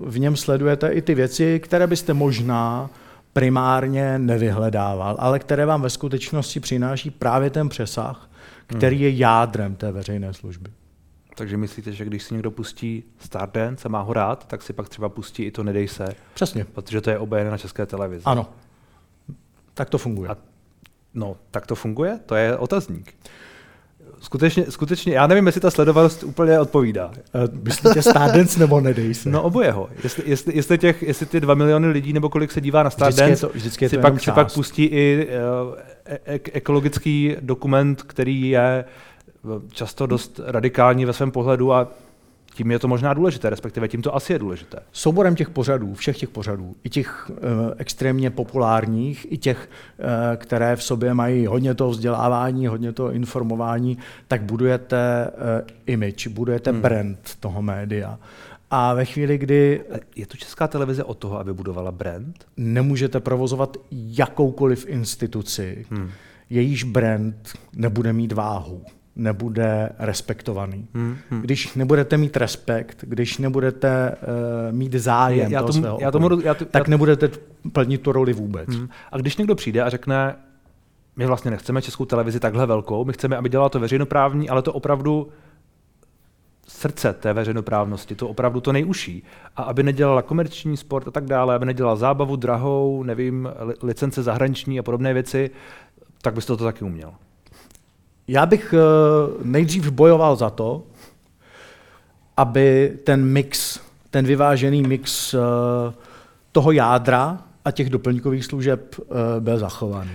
v 0.06 0.18
něm 0.18 0.36
sledujete 0.36 0.88
i 0.88 1.02
ty 1.02 1.14
věci, 1.14 1.60
které 1.60 1.86
byste 1.86 2.14
možná 2.14 2.90
primárně 3.32 4.18
nevyhledával, 4.18 5.16
ale 5.18 5.38
které 5.38 5.66
vám 5.66 5.82
ve 5.82 5.90
skutečnosti 5.90 6.60
přináší 6.60 7.10
právě 7.10 7.50
ten 7.50 7.68
přesah, 7.68 8.30
který 8.66 8.96
hmm. 8.96 9.04
je 9.04 9.10
jádrem 9.10 9.74
té 9.74 9.92
veřejné 9.92 10.34
služby. 10.34 10.70
Takže 11.34 11.56
myslíte, 11.56 11.92
že 11.92 12.04
když 12.04 12.22
si 12.22 12.34
někdo 12.34 12.50
pustí 12.50 13.04
Stardance 13.18 13.88
a 13.88 13.90
má 13.90 14.00
ho 14.00 14.12
rád, 14.12 14.46
tak 14.46 14.62
si 14.62 14.72
pak 14.72 14.88
třeba 14.88 15.08
pustí 15.08 15.42
i 15.42 15.50
to 15.50 15.62
Nedej 15.62 15.88
se? 15.88 16.04
Přesně. 16.34 16.64
Protože 16.64 17.00
to 17.00 17.10
je 17.10 17.18
obejené 17.18 17.50
na 17.50 17.58
české 17.58 17.86
televizi. 17.86 18.22
Ano. 18.24 18.46
Tak 19.74 19.90
to 19.90 19.98
funguje. 19.98 20.30
A, 20.30 20.36
no, 21.14 21.36
tak 21.50 21.66
to 21.66 21.74
funguje? 21.74 22.20
To 22.26 22.34
je 22.34 22.56
otazník 22.56 23.14
skutečně, 24.22 24.64
skutečně, 24.68 25.14
já 25.14 25.26
nevím, 25.26 25.46
jestli 25.46 25.60
ta 25.60 25.70
sledovanost 25.70 26.22
úplně 26.24 26.60
odpovídá. 26.60 27.10
Eh, 27.16 27.48
myslíte 27.62 28.02
Stardance 28.02 28.60
nebo 28.60 28.80
nedej 28.80 29.14
se? 29.14 29.30
No 29.30 29.42
obojeho. 29.42 29.88
Jestli, 30.02 30.22
jestli, 30.26 30.56
jestli, 30.56 30.78
těch, 30.78 31.02
jestli 31.02 31.26
ty 31.26 31.40
dva 31.40 31.54
miliony 31.54 31.88
lidí 31.88 32.12
nebo 32.12 32.28
kolik 32.28 32.52
se 32.52 32.60
dívá 32.60 32.82
na 32.82 32.90
Stardance, 32.90 33.24
vždycky 33.24 33.44
je 33.44 33.48
to, 33.48 33.58
vždycky 33.58 33.84
je 33.84 33.88
to 33.88 33.96
si, 33.96 34.02
pak, 34.02 34.20
si 34.20 34.32
pak 34.32 34.52
pustí 34.52 34.84
i 34.84 35.28
uh, 35.66 35.74
e- 36.26 36.40
ekologický 36.52 37.36
dokument, 37.40 38.02
který 38.02 38.50
je 38.50 38.84
často 39.72 40.06
dost 40.06 40.40
radikální 40.46 41.04
ve 41.04 41.12
svém 41.12 41.30
pohledu 41.30 41.72
a 41.72 41.88
tím 42.54 42.70
je 42.70 42.78
to 42.78 42.88
možná 42.88 43.14
důležité, 43.14 43.50
respektive 43.50 43.88
tím 43.88 44.02
to 44.02 44.14
asi 44.14 44.32
je 44.32 44.38
důležité. 44.38 44.78
Souborem 44.92 45.34
těch 45.34 45.50
pořadů, 45.50 45.94
všech 45.94 46.18
těch 46.18 46.28
pořadů, 46.28 46.76
i 46.84 46.90
těch 46.90 47.30
e, 47.30 47.74
extrémně 47.76 48.30
populárních, 48.30 49.32
i 49.32 49.38
těch, 49.38 49.70
e, 50.32 50.36
které 50.36 50.76
v 50.76 50.82
sobě 50.82 51.14
mají 51.14 51.46
hodně 51.46 51.74
toho 51.74 51.90
vzdělávání, 51.90 52.66
hodně 52.66 52.92
toho 52.92 53.12
informování, 53.12 53.98
tak 54.28 54.42
budujete 54.42 54.96
e, 54.96 55.30
image, 55.86 56.26
budujete 56.26 56.70
hmm. 56.70 56.80
brand 56.80 57.18
toho 57.40 57.62
média. 57.62 58.18
A 58.70 58.94
ve 58.94 59.04
chvíli, 59.04 59.38
kdy... 59.38 59.84
Je 60.16 60.26
to 60.26 60.36
česká 60.36 60.68
televize 60.68 61.04
od 61.04 61.18
toho, 61.18 61.38
aby 61.38 61.52
budovala 61.52 61.92
brand? 61.92 62.46
Nemůžete 62.56 63.20
provozovat 63.20 63.76
jakoukoliv 63.90 64.86
instituci, 64.88 65.86
hmm. 65.90 66.10
jejíž 66.50 66.84
brand 66.84 67.52
nebude 67.72 68.12
mít 68.12 68.32
váhu 68.32 68.82
nebude 69.16 69.90
respektovaný. 69.98 70.88
Hmm, 70.94 71.16
hmm. 71.30 71.40
Když 71.40 71.74
nebudete 71.74 72.16
mít 72.16 72.36
respekt, 72.36 73.04
když 73.06 73.38
nebudete 73.38 74.16
uh, 74.22 74.76
mít 74.76 74.92
zájem 74.92 75.52
já 75.52 75.60
toho 75.60 75.72
tomu, 75.72 75.82
svého 75.82 75.98
já 76.00 76.10
tomu, 76.10 76.40
já 76.40 76.54
to, 76.54 76.64
tak 76.64 76.86
já... 76.86 76.90
nebudete 76.90 77.30
plnit 77.72 78.00
tu 78.00 78.12
roli 78.12 78.32
vůbec. 78.32 78.68
Hmm. 78.68 78.88
A 79.12 79.16
když 79.16 79.36
někdo 79.36 79.54
přijde 79.54 79.82
a 79.82 79.90
řekne, 79.90 80.36
my 81.16 81.26
vlastně 81.26 81.50
nechceme 81.50 81.82
českou 81.82 82.04
televizi 82.04 82.40
takhle 82.40 82.66
velkou, 82.66 83.04
my 83.04 83.12
chceme, 83.12 83.36
aby 83.36 83.48
dělala 83.48 83.68
to 83.68 83.80
veřejnoprávní, 83.80 84.48
ale 84.48 84.62
to 84.62 84.72
opravdu 84.72 85.28
srdce 86.68 87.12
té 87.12 87.32
veřejnoprávnosti, 87.32 88.14
to 88.14 88.28
opravdu 88.28 88.60
to 88.60 88.72
nejužší. 88.72 89.22
A 89.56 89.62
aby 89.62 89.82
nedělala 89.82 90.22
komerční 90.22 90.76
sport 90.76 91.08
a 91.08 91.10
tak 91.10 91.24
dále, 91.24 91.54
aby 91.54 91.66
nedělala 91.66 91.96
zábavu 91.96 92.36
drahou, 92.36 93.02
nevím, 93.02 93.48
licence 93.82 94.22
zahraniční 94.22 94.78
a 94.78 94.82
podobné 94.82 95.14
věci, 95.14 95.50
tak 96.22 96.34
byste 96.34 96.56
to 96.56 96.64
taky 96.64 96.84
uměl. 96.84 97.14
Já 98.28 98.46
bych 98.46 98.74
eh, 98.74 98.78
nejdřív 99.44 99.90
bojoval 99.90 100.36
za 100.36 100.50
to, 100.50 100.82
aby 102.36 102.98
ten 103.04 103.24
mix, 103.24 103.80
ten 104.10 104.24
vyvážený 104.24 104.82
mix 104.82 105.34
eh, 105.34 105.38
toho 106.52 106.72
jádra 106.72 107.38
a 107.64 107.70
těch 107.70 107.90
doplňkových 107.90 108.44
služeb 108.44 108.94
eh, 109.00 109.04
byl 109.40 109.58
zachován. 109.58 110.08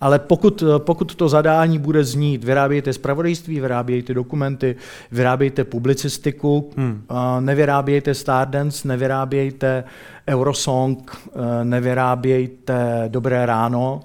Ale 0.00 0.18
pokud, 0.18 0.62
pokud 0.78 1.14
to 1.14 1.28
zadání 1.28 1.78
bude 1.78 2.04
znít, 2.04 2.44
vyrábějte 2.44 2.92
zpravodajství, 2.92 3.60
vyrábějte 3.60 4.14
dokumenty, 4.14 4.76
vyrábějte 5.12 5.64
publicistiku, 5.64 6.70
hmm. 6.76 7.06
nevyrábějte 7.40 8.14
Stardance, 8.14 8.88
nevyrábějte 8.88 9.84
Eurosong, 10.28 11.16
nevyrábějte 11.62 13.04
Dobré 13.08 13.46
ráno, 13.46 14.00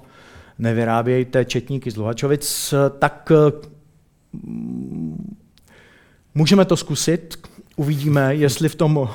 nevyrábějte 0.58 1.44
četníky 1.44 1.90
z 1.90 1.96
Luhačovic, 1.96 2.74
tak 2.98 3.32
mm, 4.32 5.36
můžeme 6.34 6.64
to 6.64 6.76
zkusit, 6.76 7.48
uvidíme, 7.76 8.34
jestli 8.34 8.68
v 8.68 8.74
tom 8.74 9.08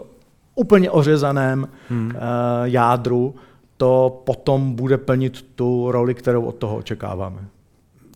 úplně 0.54 0.90
ořezaném 0.90 1.68
hmm. 1.88 2.12
Eh, 2.14 2.20
jádru 2.64 3.34
to 3.76 4.22
potom 4.26 4.74
bude 4.74 4.98
plnit 4.98 5.42
tu 5.54 5.92
roli, 5.92 6.14
kterou 6.14 6.44
od 6.44 6.54
toho 6.54 6.76
očekáváme. 6.76 7.48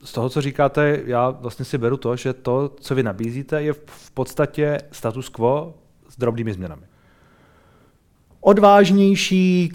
Z 0.04 0.12
toho, 0.12 0.28
co 0.28 0.40
říkáte, 0.40 1.00
já 1.06 1.30
vlastně 1.30 1.64
si 1.64 1.78
beru 1.78 1.96
to, 1.96 2.16
že 2.16 2.32
to, 2.32 2.70
co 2.80 2.94
vy 2.94 3.02
nabízíte, 3.02 3.62
je 3.62 3.72
v 3.72 4.10
podstatě 4.10 4.78
status 4.92 5.28
quo 5.28 5.74
s 6.08 6.18
drobnými 6.18 6.52
změnami. 6.52 6.82
Odvážnější, 8.40 9.72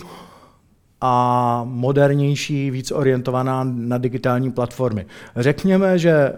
a 1.02 1.62
modernější, 1.64 2.72
víc 2.72 2.92
orientovaná 2.92 3.64
na 3.64 3.98
digitální 3.98 4.52
platformy. 4.52 5.06
Řekněme, 5.36 6.00
že 6.00 6.34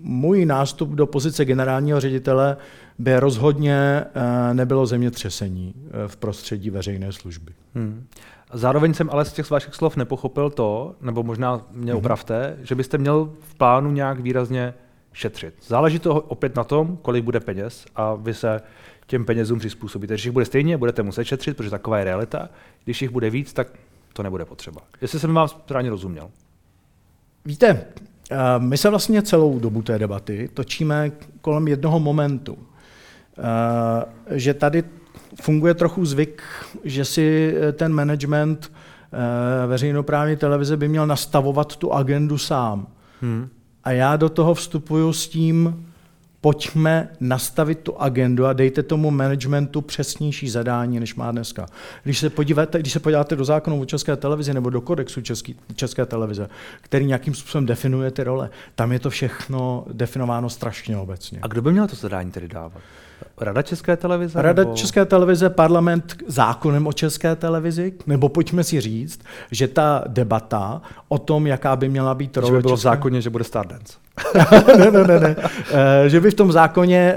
můj 0.00 0.44
nástup 0.44 0.90
do 0.90 1.06
pozice 1.06 1.44
generálního 1.44 2.00
ředitele 2.00 2.56
by 2.98 3.20
rozhodně 3.20 3.76
eh, 3.78 4.54
nebylo 4.54 4.86
zemětřesení 4.86 5.74
eh, 5.76 6.08
v 6.08 6.16
prostředí 6.16 6.70
veřejné 6.70 7.12
služby. 7.12 7.52
Hmm. 7.74 8.06
Zároveň 8.52 8.94
jsem 8.94 9.10
ale 9.10 9.24
z 9.24 9.32
těch 9.32 9.50
vašich 9.50 9.74
slov 9.74 9.96
nepochopil 9.96 10.50
to, 10.50 10.94
nebo 11.00 11.22
možná 11.22 11.66
mě 11.72 11.92
mhm. 11.92 11.98
opravte, 11.98 12.54
hmm. 12.56 12.66
že 12.66 12.74
byste 12.74 12.98
měl 12.98 13.30
v 13.40 13.54
plánu 13.54 13.90
nějak 13.90 14.20
výrazně 14.20 14.74
šetřit. 15.12 15.54
Záleží 15.66 15.98
to 15.98 16.14
opět 16.14 16.56
na 16.56 16.64
tom, 16.64 16.98
kolik 17.02 17.24
bude 17.24 17.40
peněz 17.40 17.86
a 17.96 18.14
vy 18.14 18.34
se 18.34 18.60
těm 19.08 19.24
penězům 19.24 19.58
přizpůsobíte. 19.58 20.14
Když 20.14 20.24
jich 20.24 20.32
bude 20.32 20.44
stejně, 20.44 20.76
budete 20.76 21.02
muset 21.02 21.24
šetřit, 21.24 21.56
protože 21.56 21.70
taková 21.70 21.98
je 21.98 22.04
realita. 22.04 22.48
Když 22.84 23.02
jich 23.02 23.10
bude 23.10 23.30
víc, 23.30 23.52
tak 23.52 23.68
to 24.12 24.22
nebude 24.22 24.44
potřeba. 24.44 24.80
Jestli 25.00 25.20
jsem 25.20 25.34
vám 25.34 25.48
správně 25.48 25.90
rozuměl. 25.90 26.30
Víte, 27.44 27.84
eh, 28.30 28.36
my 28.58 28.76
se 28.76 28.90
vlastně 28.90 29.22
celou 29.22 29.58
dobu 29.58 29.82
té 29.82 29.98
debaty 29.98 30.50
točíme 30.54 31.12
kolem 31.40 31.68
jednoho 31.68 32.00
momentu. 32.00 32.58
Eh, 33.38 34.38
že 34.38 34.54
tady 34.54 34.84
funguje 35.42 35.74
trochu 35.74 36.04
zvyk, 36.04 36.42
že 36.84 37.04
si 37.04 37.54
ten 37.72 37.92
management 37.92 38.72
veřejnoprávní 39.66 40.36
televize 40.36 40.76
by 40.76 40.88
měl 40.88 41.06
nastavovat 41.06 41.76
tu 41.76 41.92
agendu 41.92 42.38
sám. 42.38 42.86
Hmm. 43.20 43.48
A 43.84 43.90
já 43.90 44.16
do 44.16 44.28
toho 44.28 44.54
vstupuju 44.54 45.12
s 45.12 45.28
tím, 45.28 45.87
pojďme 46.40 47.08
nastavit 47.20 47.78
tu 47.78 48.00
agendu 48.00 48.46
a 48.46 48.52
dejte 48.52 48.82
tomu 48.82 49.10
managementu 49.10 49.80
přesnější 49.80 50.48
zadání, 50.48 51.00
než 51.00 51.14
má 51.14 51.32
dneska. 51.32 51.66
Když 52.04 52.18
se 52.18 52.30
podíváte, 52.30 52.78
když 52.78 52.92
se 52.92 53.00
podíváte 53.00 53.36
do 53.36 53.44
zákonu 53.44 53.80
o 53.80 53.84
české 53.84 54.16
televizi 54.16 54.54
nebo 54.54 54.70
do 54.70 54.80
kodexu 54.80 55.20
český, 55.20 55.56
české 55.74 56.06
televize, 56.06 56.48
který 56.80 57.06
nějakým 57.06 57.34
způsobem 57.34 57.66
definuje 57.66 58.10
ty 58.10 58.24
role, 58.24 58.50
tam 58.74 58.92
je 58.92 58.98
to 58.98 59.10
všechno 59.10 59.84
definováno 59.92 60.50
strašně 60.50 60.96
obecně. 60.96 61.38
A 61.42 61.46
kdo 61.46 61.62
by 61.62 61.72
měl 61.72 61.88
to 61.88 61.96
zadání 61.96 62.30
tedy 62.30 62.48
dávat? 62.48 62.82
Rada 63.40 63.62
České 63.62 63.96
televize? 63.96 64.42
Rada 64.42 64.62
nebo... 64.62 64.76
České 64.76 65.04
televize, 65.04 65.50
parlament 65.50 66.16
zákonem 66.26 66.86
o 66.86 66.92
České 66.92 67.36
televizi, 67.36 67.92
nebo 68.06 68.28
pojďme 68.28 68.64
si 68.64 68.80
říct, 68.80 69.20
že 69.50 69.68
ta 69.68 70.04
debata 70.06 70.82
o 71.08 71.18
tom, 71.18 71.46
jaká 71.46 71.76
by 71.76 71.88
měla 71.88 72.14
být 72.14 72.36
role... 72.36 72.48
Že 72.48 72.56
by 72.56 72.62
bylo 72.62 72.76
české... 72.76 72.88
v 72.88 72.92
zákoně, 72.92 73.20
že 73.20 73.30
bude 73.30 73.44
Stardance. 73.44 73.98
ne, 74.78 74.90
ne, 74.90 75.04
ne, 75.04 75.20
ne. 75.20 75.36
Uh, 75.36 75.46
že 76.06 76.20
by 76.20 76.30
v 76.30 76.34
tom 76.34 76.52
zákoně 76.52 77.14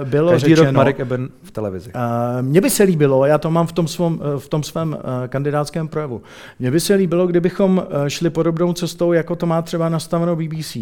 uh, 0.00 0.08
bylo 0.08 0.30
Každý 0.30 0.48
řečeno... 0.48 0.66
rok 0.66 0.76
Marek 0.76 1.00
Eben 1.00 1.28
v 1.42 1.50
televizi. 1.50 1.90
Uh, 1.94 2.00
mně 2.40 2.60
by 2.60 2.70
se 2.70 2.82
líbilo, 2.82 3.26
já 3.26 3.38
to 3.38 3.50
mám 3.50 3.66
v 3.66 3.72
tom, 3.72 3.88
svom, 3.88 4.20
v 4.38 4.48
tom 4.48 4.62
svém 4.62 4.92
uh, 4.92 5.26
kandidátském 5.28 5.88
projevu, 5.88 6.22
mně 6.58 6.70
by 6.70 6.80
se 6.80 6.94
líbilo, 6.94 7.26
kdybychom 7.26 7.86
šli 8.08 8.30
podobnou 8.30 8.72
cestou, 8.72 9.12
jako 9.12 9.36
to 9.36 9.46
má 9.46 9.62
třeba 9.62 9.88
nastaveno 9.88 10.36
BBC, 10.36 10.76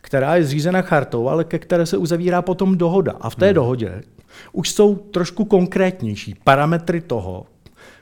která 0.00 0.36
je 0.36 0.44
zřízena 0.44 0.82
chartou, 0.82 1.28
ale 1.28 1.44
ke 1.44 1.58
které 1.58 1.86
se 1.86 1.96
uzavírá 1.96 2.42
potom 2.42 2.76
dohoda. 2.76 3.14
A 3.20 3.30
v 3.30 3.34
té 3.34 3.46
hmm. 3.46 3.54
dohodě 3.54 4.02
už 4.52 4.70
jsou 4.70 4.94
trošku 4.94 5.44
konkrétnější 5.44 6.34
parametry 6.44 7.00
toho, 7.00 7.46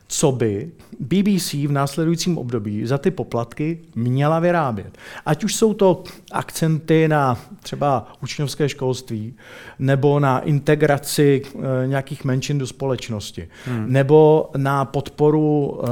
co 0.08 0.32
by 0.32 0.70
BBC 1.00 1.52
v 1.52 1.72
následujícím 1.72 2.38
období 2.38 2.86
za 2.86 2.98
ty 2.98 3.10
poplatky 3.10 3.78
měla 3.94 4.40
vyrábět. 4.40 4.98
Ať 5.26 5.44
už 5.44 5.54
jsou 5.54 5.74
to 5.74 6.04
akcenty 6.32 7.08
na 7.08 7.38
třeba 7.62 8.12
učňovské 8.22 8.68
školství, 8.68 9.34
nebo 9.78 10.20
na 10.20 10.38
integraci 10.38 11.42
e, 11.84 11.86
nějakých 11.86 12.24
menšin 12.24 12.58
do 12.58 12.66
společnosti, 12.66 13.48
hmm. 13.66 13.92
nebo 13.92 14.50
na 14.56 14.84
podporu 14.84 15.80
e, 15.82 15.86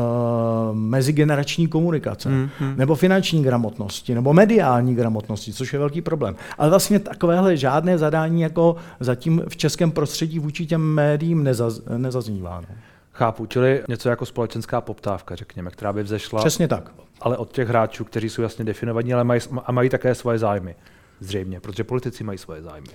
mezigenerační 0.72 1.66
komunikace, 1.66 2.28
hmm, 2.28 2.48
hmm. 2.58 2.74
nebo 2.76 2.94
finanční 2.94 3.42
gramotnosti, 3.42 4.14
nebo 4.14 4.32
mediální 4.32 4.94
gramotnosti, 4.94 5.52
což 5.52 5.72
je 5.72 5.78
velký 5.78 6.02
problém. 6.02 6.36
Ale 6.58 6.70
vlastně 6.70 6.98
takovéhle 6.98 7.56
žádné 7.56 7.98
zadání 7.98 8.42
jako 8.42 8.76
zatím 9.00 9.42
v 9.48 9.56
českém 9.56 9.90
prostředí 9.90 10.38
vůči 10.38 10.66
těm 10.66 10.80
médiím 10.80 11.44
nezaz, 11.44 11.80
nezaznívá. 11.96 12.60
No. 12.60 12.76
Chápu, 13.14 13.46
čili 13.46 13.82
něco 13.88 14.08
jako 14.08 14.26
společenská 14.26 14.80
poptávka, 14.80 15.34
řekněme, 15.34 15.70
která 15.70 15.92
by 15.92 16.02
vzešla. 16.02 16.40
Přesně 16.40 16.68
tak. 16.68 16.90
Ale 17.20 17.36
od 17.36 17.52
těch 17.52 17.68
hráčů, 17.68 18.04
kteří 18.04 18.30
jsou 18.30 18.42
jasně 18.42 18.64
definovaní, 18.64 19.14
ale 19.14 19.24
mají, 19.24 19.40
a 19.64 19.72
mají 19.72 19.90
také 19.90 20.14
svoje 20.14 20.38
zájmy. 20.38 20.76
Zřejmě, 21.20 21.60
protože 21.60 21.84
politici 21.84 22.24
mají 22.24 22.38
svoje 22.38 22.62
zájmy. 22.62 22.86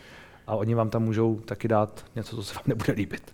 A 0.47 0.55
oni 0.55 0.75
vám 0.75 0.89
tam 0.89 1.03
můžou 1.03 1.39
taky 1.39 1.67
dát 1.67 2.05
něco, 2.15 2.35
co 2.35 2.43
se 2.43 2.53
vám 2.53 2.63
nebude 2.67 2.93
líbit. 2.93 3.33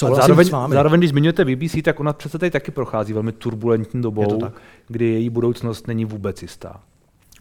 zároveň, 0.00 0.48
zároveň, 0.68 1.00
když 1.00 1.10
zmiňujete 1.10 1.44
BBC, 1.44 1.82
tak 1.82 2.00
ona 2.00 2.12
přece 2.12 2.38
tady 2.38 2.50
taky 2.50 2.70
prochází 2.70 3.12
velmi 3.12 3.32
turbulentní 3.32 4.02
dobou, 4.02 4.40
kdy 4.88 5.04
její 5.04 5.30
budoucnost 5.30 5.86
není 5.86 6.04
vůbec 6.04 6.42
jistá. 6.42 6.80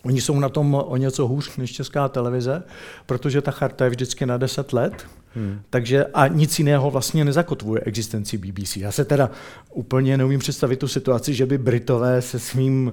Oni 0.04 0.22
jsou 0.22 0.40
na 0.40 0.50
tom 0.50 0.76
o 0.76 0.98
něco 0.98 1.28
hůř 1.28 1.58
než 1.58 1.72
česká 1.72 2.10
televize, 2.10 2.64
protože 3.06 3.42
ta 3.42 3.52
charta 3.52 3.84
je 3.84 3.90
vždycky 3.90 4.26
na 4.26 4.38
10 4.38 4.74
let, 4.74 5.08
hmm. 5.36 5.60
takže 5.70 6.06
a 6.06 6.28
nic 6.28 6.60
jiného 6.60 6.92
vlastně 6.92 7.26
nezakotvuje 7.26 7.82
existenci 7.86 8.38
BBC. 8.38 8.78
Já 8.78 8.92
se 8.92 9.06
teda 9.06 9.30
úplně 9.74 10.18
neumím 10.18 10.40
představit 10.40 10.80
tu 10.80 10.88
situaci, 10.88 11.34
že 11.34 11.46
by 11.46 11.58
Britové 11.58 12.22
se 12.22 12.40
svým 12.40 12.92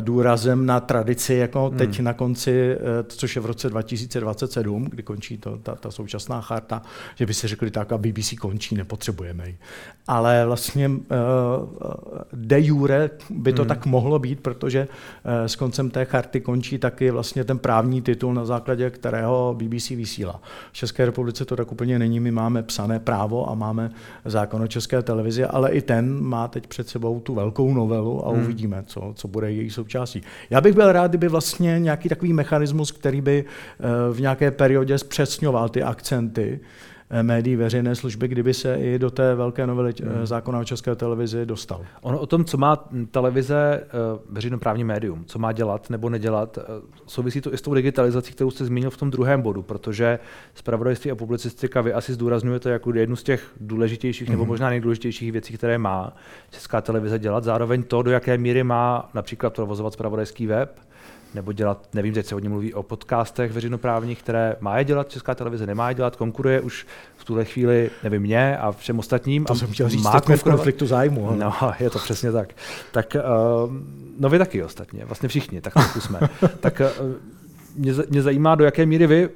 důrazem 0.00 0.66
na 0.66 0.80
tradici, 0.80 1.34
jako 1.34 1.70
teď 1.70 1.96
hmm. 1.96 2.04
na 2.04 2.12
konci, 2.12 2.72
eh, 2.72 2.78
což 3.08 3.36
je 3.36 3.42
v 3.42 3.46
roce 3.46 3.70
2027, 3.70 4.84
kdy 4.84 5.02
končí 5.02 5.38
to, 5.38 5.58
ta, 5.58 5.74
ta 5.74 5.90
současná 5.90 6.40
charta, 6.40 6.82
že 7.14 7.26
by 7.26 7.34
si 7.34 7.48
řekli 7.48 7.70
tak 7.70 7.92
a 7.92 7.98
BBC 7.98 8.34
končí, 8.40 8.74
nepotřebujeme 8.74 9.48
ji. 9.48 9.58
Ale 10.06 10.46
vlastně 10.46 10.88
uh, 10.88 10.94
de 12.32 12.60
jure 12.60 13.10
by 13.30 13.52
to 13.52 13.62
hmm. 13.62 13.68
tak 13.68 13.86
mohlo 13.86 14.18
být, 14.18 14.40
protože 14.40 14.88
s 15.24 15.56
koncem 15.56 15.90
té 15.90 16.04
charty 16.04 16.40
končí 16.40 16.78
taky 16.78 17.10
vlastně 17.10 17.44
ten 17.44 17.58
právní 17.58 18.02
titul, 18.02 18.34
na 18.34 18.44
základě 18.44 18.90
kterého 18.90 19.54
BBC 19.58 19.90
vysílá. 19.90 20.40
V 20.72 20.72
České 20.72 21.06
republice 21.06 21.44
to 21.44 21.56
tak 21.56 21.72
úplně 21.72 21.98
není, 21.98 22.20
my 22.20 22.30
máme 22.30 22.62
psané 22.62 23.00
právo 23.00 23.50
a 23.50 23.54
máme 23.54 23.90
zákon 24.24 24.62
o 24.62 24.66
české 24.66 25.02
televizi, 25.02 25.44
ale 25.44 25.70
i 25.70 25.82
ten 25.82 26.22
má 26.22 26.48
teď 26.48 26.66
před 26.66 26.88
sebou 26.88 27.20
tu 27.20 27.34
velkou 27.34 27.74
novelu 27.74 28.26
a 28.26 28.30
hmm. 28.30 28.42
uvidíme, 28.42 28.82
co, 28.86 29.12
co 29.14 29.28
bude 29.28 29.52
její 29.52 29.67
součástí. 29.70 30.22
Já 30.50 30.60
bych 30.60 30.74
byl 30.74 30.92
rád, 30.92 31.10
kdyby 31.10 31.28
vlastně 31.28 31.78
nějaký 31.78 32.08
takový 32.08 32.32
mechanismus, 32.32 32.92
který 32.92 33.20
by 33.20 33.44
eh, 33.44 34.12
v 34.12 34.20
nějaké 34.20 34.50
periodě 34.50 34.98
zpřesňoval 34.98 35.68
ty 35.68 35.82
akcenty, 35.82 36.60
médií 37.22 37.56
veřejné 37.56 37.94
služby, 37.94 38.28
kdyby 38.28 38.54
se 38.54 38.74
i 38.74 38.98
do 38.98 39.10
té 39.10 39.34
velké 39.34 39.66
novely 39.66 39.94
eh, 40.02 40.08
hmm. 40.08 40.26
zákona 40.26 40.58
o 40.58 40.64
české 40.64 40.94
televizi 40.94 41.46
dostal. 41.46 41.80
Ono 42.00 42.18
o 42.18 42.26
tom, 42.26 42.44
co 42.44 42.56
má 42.56 42.88
televize 43.10 43.84
veřejnoprávní 44.30 44.84
médium, 44.84 45.24
co 45.24 45.38
má 45.38 45.52
dělat 45.52 45.90
nebo 45.90 46.10
nedělat, 46.10 46.58
souvisí 47.06 47.40
to 47.40 47.54
i 47.54 47.58
s 47.58 47.62
tou 47.62 47.74
digitalizací, 47.74 48.32
kterou 48.32 48.50
jste 48.50 48.64
zmínil 48.64 48.90
v 48.90 48.96
tom 48.96 49.10
druhém 49.10 49.42
bodu, 49.42 49.62
protože 49.62 50.18
zpravodajství 50.54 51.10
a 51.10 51.14
publicistika 51.14 51.80
vy 51.80 51.92
asi 51.92 52.12
zdůrazňujete 52.12 52.70
jako 52.70 52.94
jednu 52.94 53.16
z 53.16 53.22
těch 53.22 53.50
důležitějších 53.60 54.28
mm-hmm. 54.28 54.30
nebo 54.30 54.42
hmm. 54.42 54.48
možná 54.48 54.70
nejdůležitějších 54.70 55.32
věcí, 55.32 55.54
které 55.54 55.78
má 55.78 56.16
česká 56.50 56.80
televize 56.80 57.18
dělat. 57.18 57.44
Zároveň 57.44 57.82
to, 57.82 58.02
do 58.02 58.10
jaké 58.10 58.38
míry 58.38 58.64
má 58.64 59.10
například 59.14 59.54
provozovat 59.54 59.92
zpravodajský 59.92 60.46
web, 60.46 60.80
nebo 61.34 61.52
dělat, 61.52 61.88
nevím, 61.94 62.14
teď 62.14 62.26
se 62.26 62.34
hodně 62.34 62.48
mluví 62.48 62.74
o 62.74 62.82
podcastech 62.82 63.52
veřejnoprávních, 63.52 64.22
které 64.22 64.56
má 64.60 64.78
je 64.78 64.84
dělat 64.84 65.10
Česká 65.10 65.34
televize, 65.34 65.66
nemá 65.66 65.88
je 65.88 65.94
dělat, 65.94 66.16
konkuruje 66.16 66.60
už 66.60 66.86
v 67.16 67.24
tuhle 67.24 67.44
chvíli, 67.44 67.90
nevím, 68.04 68.22
mě 68.22 68.58
a 68.58 68.72
všem 68.72 68.98
ostatním. 68.98 69.44
To 69.44 69.52
a 69.52 69.56
jsem 69.56 69.68
chtěl 69.72 69.88
říct, 69.88 70.02
má 70.02 70.20
v 70.20 70.42
konfliktu 70.42 70.86
zájmu. 70.86 71.28
Ale. 71.28 71.36
No, 71.36 71.54
je 71.80 71.90
to 71.90 71.98
přesně 71.98 72.32
tak. 72.32 72.48
Tak, 72.92 73.16
uh, 73.16 73.72
no 74.18 74.28
vy 74.28 74.38
taky 74.38 74.62
ostatně, 74.62 75.04
vlastně 75.04 75.28
všichni, 75.28 75.60
tak 75.60 75.72
trochu 75.72 76.00
jsme. 76.00 76.20
tak 76.60 76.82
uh, 77.00 77.12
mě, 77.76 77.92
mě 78.10 78.22
zajímá, 78.22 78.54
do 78.54 78.64
jaké 78.64 78.86
míry 78.86 79.06
vy 79.06 79.28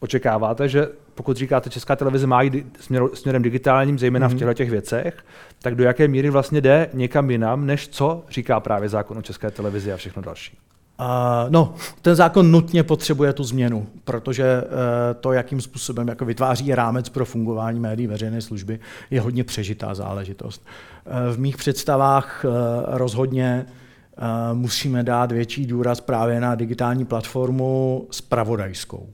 očekáváte, 0.00 0.68
že 0.68 0.88
pokud 1.14 1.36
říkáte, 1.36 1.70
Česká 1.70 1.96
televize 1.96 2.26
má 2.26 2.42
jít 2.42 2.66
směr, 2.80 3.02
směrem 3.14 3.42
digitálním, 3.42 3.98
zejména 3.98 4.26
mm-hmm. 4.26 4.30
v 4.30 4.32
mhm. 4.32 4.38
těchto 4.38 4.54
těch 4.54 4.70
věcech, 4.70 5.24
tak 5.62 5.74
do 5.74 5.84
jaké 5.84 6.08
míry 6.08 6.30
vlastně 6.30 6.60
jde 6.60 6.90
někam 6.92 7.30
jinam, 7.30 7.66
než 7.66 7.88
co 7.88 8.24
říká 8.30 8.60
právě 8.60 8.88
zákon 8.88 9.18
o 9.18 9.22
České 9.22 9.50
televizi 9.50 9.92
a 9.92 9.96
všechno 9.96 10.22
další? 10.22 10.58
No, 11.48 11.74
ten 12.02 12.14
zákon 12.14 12.50
nutně 12.50 12.82
potřebuje 12.82 13.32
tu 13.32 13.44
změnu, 13.44 13.86
protože 14.04 14.62
uh, 14.62 14.70
to, 15.20 15.32
jakým 15.32 15.60
způsobem 15.60 16.08
jako 16.08 16.24
vytváří 16.24 16.74
rámec 16.74 17.08
pro 17.08 17.24
fungování 17.24 17.80
médií 17.80 18.06
veřejné 18.06 18.40
služby, 18.40 18.80
je 19.10 19.20
hodně 19.20 19.44
přežitá 19.44 19.94
záležitost. 19.94 20.66
Uh, 21.06 21.34
v 21.34 21.38
mých 21.38 21.56
představách 21.56 22.44
uh, 22.44 22.52
rozhodně 22.86 23.66
musíme 24.52 25.02
dát 25.02 25.32
větší 25.32 25.66
důraz 25.66 26.00
právě 26.00 26.40
na 26.40 26.54
digitální 26.54 27.04
platformu 27.04 28.06
spravodajskou. 28.10 29.08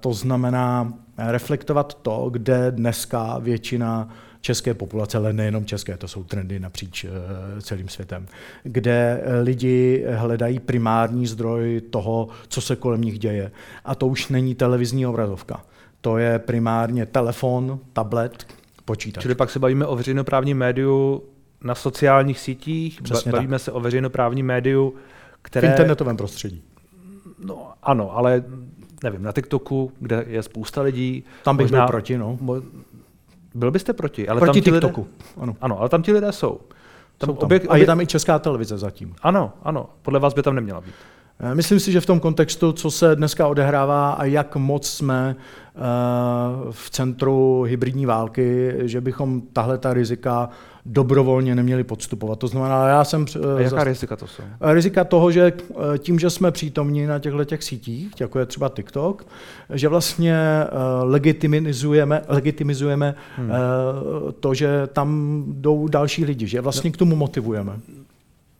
To 0.00 0.12
znamená 0.12 0.92
reflektovat 1.18 1.94
to, 1.94 2.28
kde 2.32 2.70
dneska 2.70 3.38
většina 3.38 4.08
české 4.46 4.74
populace, 4.74 5.18
ale 5.18 5.32
nejenom 5.32 5.64
české, 5.64 5.96
to 5.96 6.08
jsou 6.08 6.24
trendy 6.24 6.60
napříč 6.60 7.04
eh, 7.04 7.10
celým 7.60 7.88
světem, 7.88 8.26
kde 8.62 9.22
eh, 9.22 9.40
lidi 9.40 10.04
hledají 10.14 10.58
primární 10.58 11.26
zdroj 11.26 11.80
toho, 11.90 12.28
co 12.48 12.60
se 12.60 12.76
kolem 12.76 13.00
nich 13.00 13.18
děje. 13.18 13.50
A 13.84 13.94
to 13.94 14.06
už 14.06 14.28
není 14.28 14.54
televizní 14.54 15.06
obrazovka. 15.06 15.64
To 16.00 16.18
je 16.18 16.38
primárně 16.38 17.06
telefon, 17.06 17.78
tablet, 17.92 18.46
počítač. 18.84 19.22
Čili 19.22 19.34
pak 19.34 19.50
se 19.50 19.58
bavíme 19.58 19.86
o 19.86 19.96
veřejnoprávním 19.96 20.58
médiu 20.58 21.22
na 21.64 21.74
sociálních 21.74 22.38
sítích, 22.38 23.02
Přesně 23.02 23.32
bavíme 23.32 23.58
tak. 23.58 23.64
se 23.64 23.72
o 23.72 23.80
veřejnoprávním 23.80 24.46
médiu, 24.46 24.94
které... 25.42 25.68
V 25.68 25.70
internetovém 25.70 26.16
prostředí. 26.16 26.62
No 27.44 27.72
ano, 27.82 28.16
ale 28.16 28.44
nevím, 29.02 29.22
na 29.22 29.32
TikToku, 29.32 29.92
kde 30.00 30.24
je 30.28 30.42
spousta 30.42 30.82
lidí. 30.82 31.24
Tam 31.44 31.56
bych 31.56 31.64
možná, 31.64 31.78
byl 31.78 31.86
proti, 31.86 32.18
no. 32.18 32.38
Byl 33.56 33.70
byste 33.70 33.92
proti, 33.92 34.28
ale 34.28 34.40
proti 34.40 34.62
tam 34.62 34.72
TikToku, 34.72 35.00
lidé, 35.00 35.30
ano. 35.36 35.56
ano. 35.60 35.80
ale 35.80 35.88
tam 35.88 36.02
ti 36.02 36.12
lidé 36.12 36.32
jsou. 36.32 36.60
Tam, 37.18 37.28
jsou 37.28 37.36
tam. 37.36 37.46
Obě, 37.46 37.58
obě, 37.60 37.68
a 37.68 37.76
je 37.76 37.86
tam 37.86 38.00
i 38.00 38.06
česká 38.06 38.38
televize 38.38 38.78
zatím. 38.78 39.14
Ano, 39.22 39.52
ano, 39.62 39.88
podle 40.02 40.20
vás 40.20 40.34
by 40.34 40.42
tam 40.42 40.54
neměla 40.54 40.80
být. 40.80 40.94
Eh, 41.40 41.54
myslím 41.54 41.80
si, 41.80 41.92
že 41.92 42.00
v 42.00 42.06
tom 42.06 42.20
kontextu, 42.20 42.72
co 42.72 42.90
se 42.90 43.16
dneska 43.16 43.48
odehrává 43.48 44.12
a 44.12 44.24
jak 44.24 44.56
moc 44.56 44.88
jsme 44.88 45.36
eh, 45.38 45.80
v 46.70 46.90
centru 46.90 47.62
hybridní 47.62 48.06
války, 48.06 48.74
že 48.78 49.00
bychom 49.00 49.40
tahle 49.40 49.78
ta 49.78 49.94
rizika 49.94 50.48
dobrovolně 50.88 51.54
neměli 51.54 51.84
podstupovat. 51.84 52.38
To 52.38 52.48
znamená, 52.48 52.88
já 52.88 53.04
jsem... 53.04 53.24
A 53.56 53.60
jaká 53.60 53.84
rizika 53.84 54.16
to 54.16 54.26
jsou? 54.26 54.42
Rizika 54.60 55.04
toho, 55.04 55.30
že 55.30 55.52
tím, 55.98 56.18
že 56.18 56.30
jsme 56.30 56.50
přítomní 56.50 57.06
na 57.06 57.18
těchto 57.18 57.44
těch 57.44 57.62
sítích, 57.62 58.20
jako 58.20 58.38
je 58.38 58.46
třeba 58.46 58.68
TikTok, 58.68 59.26
že 59.70 59.88
vlastně 59.88 60.36
legitimizujeme, 61.02 62.22
legitimizujeme 62.28 63.14
hmm. 63.36 63.50
to, 64.40 64.54
že 64.54 64.86
tam 64.92 65.44
jdou 65.46 65.88
další 65.88 66.24
lidi, 66.24 66.46
že 66.46 66.60
vlastně 66.60 66.90
k 66.90 66.96
tomu 66.96 67.16
motivujeme. 67.16 67.72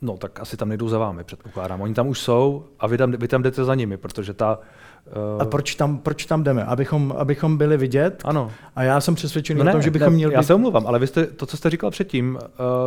No, 0.07 0.17
tak 0.17 0.41
asi 0.41 0.57
tam 0.57 0.69
nejdou 0.69 0.89
za 0.89 0.99
vámi, 0.99 1.25
předpokládám. 1.25 1.81
Oni 1.81 1.95
tam 1.95 2.09
už 2.09 2.21
jsou 2.21 2.65
a 2.81 2.87
vy 2.87 2.99
tam, 2.99 3.13
vy 3.13 3.29
tam 3.29 3.43
jdete 3.43 3.65
za 3.65 3.75
nimi, 3.75 3.97
protože 3.97 4.35
ta... 4.35 4.59
Uh... 5.07 5.43
A 5.43 5.45
proč 5.45 5.75
tam, 5.75 5.99
proč 5.99 6.27
tam 6.27 6.45
jdeme? 6.45 6.65
Abychom, 6.65 7.15
abychom 7.19 7.57
byli 7.57 7.77
vidět? 7.77 8.23
Ano. 8.25 8.53
A 8.77 8.83
já 8.83 9.01
jsem 9.01 9.15
přesvědčený 9.15 9.59
no 9.59 9.65
ne, 9.65 9.71
o 9.71 9.75
tom, 9.75 9.83
že 9.83 9.91
bychom 9.91 10.11
ne, 10.11 10.17
měli 10.17 10.35
Já 10.35 10.41
být... 10.41 10.47
se 10.47 10.55
omluvám, 10.55 10.87
ale 10.87 10.99
vy 10.99 11.07
jste, 11.07 11.27
to, 11.27 11.47
co 11.47 11.57
jste 11.57 11.71
říkal 11.71 11.91
předtím, 11.91 12.39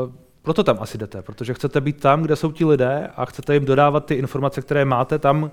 uh, 0.06 0.12
proto 0.42 0.64
tam 0.64 0.78
asi 0.80 0.98
jdete, 0.98 1.22
protože 1.22 1.54
chcete 1.54 1.82
být 1.82 2.00
tam, 2.00 2.22
kde 2.22 2.36
jsou 2.36 2.52
ti 2.52 2.66
lidé 2.66 3.10
a 3.16 3.26
chcete 3.26 3.54
jim 3.54 3.66
dodávat 3.66 4.06
ty 4.06 4.16
informace, 4.16 4.62
které 4.62 4.86
máte 4.86 5.20
tam, 5.20 5.52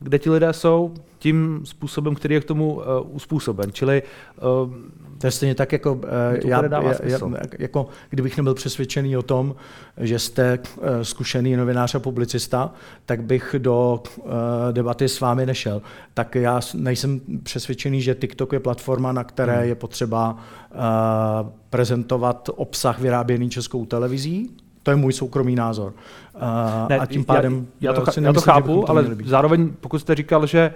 kde 0.00 0.18
ti 0.18 0.30
lidé 0.30 0.52
jsou, 0.52 0.94
tím 1.18 1.60
způsobem, 1.64 2.14
který 2.14 2.34
je 2.34 2.40
k 2.40 2.44
tomu 2.44 2.74
uh, 2.74 2.82
uspůsoben. 3.10 3.72
Čili 3.72 4.02
uh, 4.02 4.74
to 5.18 5.26
je 5.26 5.30
stejně 5.30 5.54
tak, 5.54 5.72
jako, 5.72 5.92
uh, 5.92 6.00
já, 6.44 6.64
já, 6.64 6.92
já, 7.02 7.18
jako 7.58 7.86
kdybych 8.10 8.36
nebyl 8.36 8.54
přesvědčený 8.54 9.16
o 9.16 9.22
tom, 9.22 9.54
že 9.96 10.18
jste 10.18 10.58
uh, 10.58 10.84
zkušený 11.02 11.56
novinář 11.56 11.94
a 11.94 11.98
publicista, 11.98 12.72
tak 13.06 13.22
bych 13.22 13.54
do 13.58 14.02
uh, 14.16 14.32
debaty 14.72 15.08
s 15.08 15.20
vámi 15.20 15.46
nešel. 15.46 15.82
Tak 16.14 16.34
já 16.34 16.60
nejsem 16.74 17.20
přesvědčený, 17.42 18.02
že 18.02 18.14
TikTok 18.14 18.52
je 18.52 18.60
platforma, 18.60 19.12
na 19.12 19.24
které 19.24 19.58
hmm. 19.58 19.68
je 19.68 19.74
potřeba 19.74 20.32
uh, 20.32 21.50
prezentovat 21.70 22.50
obsah 22.54 23.00
vyráběný 23.00 23.50
českou 23.50 23.86
televizí, 23.86 24.50
to 24.88 24.92
je 24.92 24.96
můj 24.96 25.12
soukromý 25.12 25.54
názor. 25.54 25.92
Uh, 26.34 26.42
ne, 26.88 26.98
a 26.98 27.06
tím 27.06 27.24
pádem 27.24 27.66
já, 27.80 27.92
já 27.92 28.00
to, 28.00 28.20
já 28.20 28.32
to 28.32 28.40
chápu, 28.40 28.80
to 28.80 28.90
ale 28.90 29.06
zároveň 29.24 29.70
pokud 29.80 29.98
jste 29.98 30.14
říkal, 30.14 30.46
že 30.46 30.74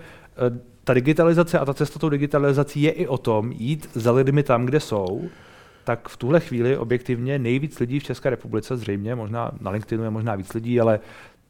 uh, 0.51 0.57
ta 0.85 0.95
digitalizace 0.95 1.59
a 1.59 1.65
ta 1.65 1.75
cesta 1.75 1.99
tou 1.99 2.09
digitalizací 2.09 2.83
je 2.83 2.91
i 2.91 3.07
o 3.07 3.19
tom 3.19 3.53
jít 3.53 3.89
za 3.95 4.13
lidmi 4.13 4.43
tam, 4.43 4.67
kde 4.67 4.81
jsou, 4.81 5.23
tak 5.85 6.09
v 6.09 6.17
tuhle 6.17 6.41
chvíli 6.41 6.77
objektivně 6.77 7.39
nejvíc 7.39 7.81
lidí 7.81 8.01
v 8.01 8.05
České 8.05 8.31
republice, 8.31 8.77
zřejmě, 8.77 9.15
možná 9.15 9.51
na 9.61 9.71
LinkedInu 9.71 10.05
je 10.05 10.11
možná 10.11 10.35
víc 10.35 10.55
lidí, 10.55 10.81
ale 10.81 11.01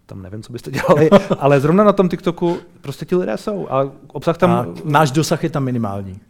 tam 0.06 0.22
nevím, 0.22 0.42
co 0.42 0.52
byste 0.52 0.70
dělali, 0.70 1.10
ale 1.38 1.60
zrovna 1.60 1.84
na 1.84 1.92
tom 1.92 2.08
TikToku 2.08 2.58
prostě 2.80 3.04
ti 3.04 3.16
lidé 3.16 3.36
jsou 3.36 3.68
a 3.70 3.90
obsah 4.06 4.38
tam... 4.38 4.50
A 4.50 4.66
náš 4.84 5.10
dosah 5.10 5.44
je 5.44 5.50
tam 5.50 5.64
minimální. 5.64 6.20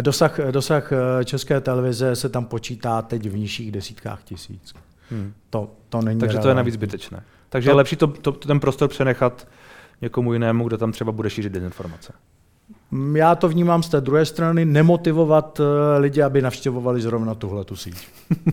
Dosah, 0.00 0.40
dosah 0.50 0.92
eh, 0.92 1.24
české 1.24 1.60
televize 1.60 2.16
se 2.16 2.28
tam 2.28 2.44
počítá 2.44 3.02
teď 3.02 3.28
v 3.28 3.36
nižších 3.36 3.72
desítkách 3.72 4.24
tisíc. 4.24 4.74
Hmm. 5.10 5.32
To, 5.50 5.70
to 5.88 6.02
není 6.02 6.20
Takže 6.20 6.38
to 6.38 6.48
je 6.48 6.54
navíc 6.54 6.74
zbytečné. 6.74 7.22
Takže 7.48 7.66
to... 7.66 7.70
je 7.70 7.76
lepší 7.76 7.96
to, 7.96 8.06
to, 8.06 8.32
ten 8.32 8.60
prostor 8.60 8.88
přenechat 8.88 9.48
někomu 10.00 10.32
jinému, 10.32 10.68
kdo 10.68 10.78
tam 10.78 10.92
třeba 10.92 11.12
bude 11.12 11.30
šířit 11.30 11.52
dezinformace. 11.52 12.12
Mm, 12.90 13.16
já 13.16 13.34
to 13.34 13.48
vnímám 13.48 13.82
z 13.82 13.88
té 13.88 14.00
druhé 14.00 14.26
strany, 14.26 14.64
nemotivovat 14.64 15.60
eh, 15.60 15.98
lidi, 15.98 16.22
aby 16.22 16.42
navštěvovali 16.42 17.00
zrovna 17.00 17.34
tuhle 17.34 17.64
tu 17.64 17.76
síť. 17.76 18.08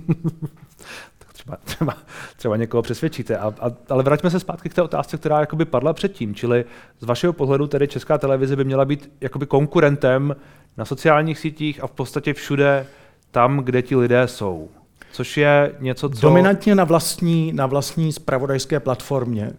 tak 1.18 1.34
třeba, 1.34 1.58
třeba, 1.64 1.98
třeba 2.36 2.58
někoho 2.58 2.82
přesvědčíte. 2.82 3.38
A, 3.38 3.54
a, 3.62 3.72
ale 3.90 4.04
vraťme 4.04 4.30
se 4.30 4.40
zpátky 4.40 4.70
k 4.70 4.74
té 4.74 4.82
otázce, 4.82 5.18
která 5.18 5.40
jakoby 5.40 5.66
padla 5.66 5.94
předtím. 5.94 6.36
Čili 6.36 6.66
z 7.00 7.06
vašeho 7.06 7.34
pohledu 7.34 7.68
tedy 7.68 7.88
Česká 7.88 8.18
televize 8.18 8.56
by 8.56 8.64
měla 8.64 8.86
být 8.86 9.12
jakoby 9.22 9.46
konkurentem 9.46 10.36
na 10.78 10.86
sociálních 10.86 11.40
sítích 11.40 11.84
a 11.84 11.88
v 11.88 11.92
podstatě 11.92 12.34
všude 12.34 12.86
tam, 13.32 13.58
kde 13.58 13.82
ti 13.82 13.96
lidé 13.96 14.28
jsou. 14.28 14.70
Což 15.12 15.38
je 15.38 15.76
něco, 15.80 16.10
co... 16.10 16.22
Dominantně 16.22 16.76
na 16.76 16.84
vlastní, 16.84 17.54
na 17.54 17.66
vlastní 17.66 18.14
spravodajské 18.14 18.80
platformě, 18.80 19.52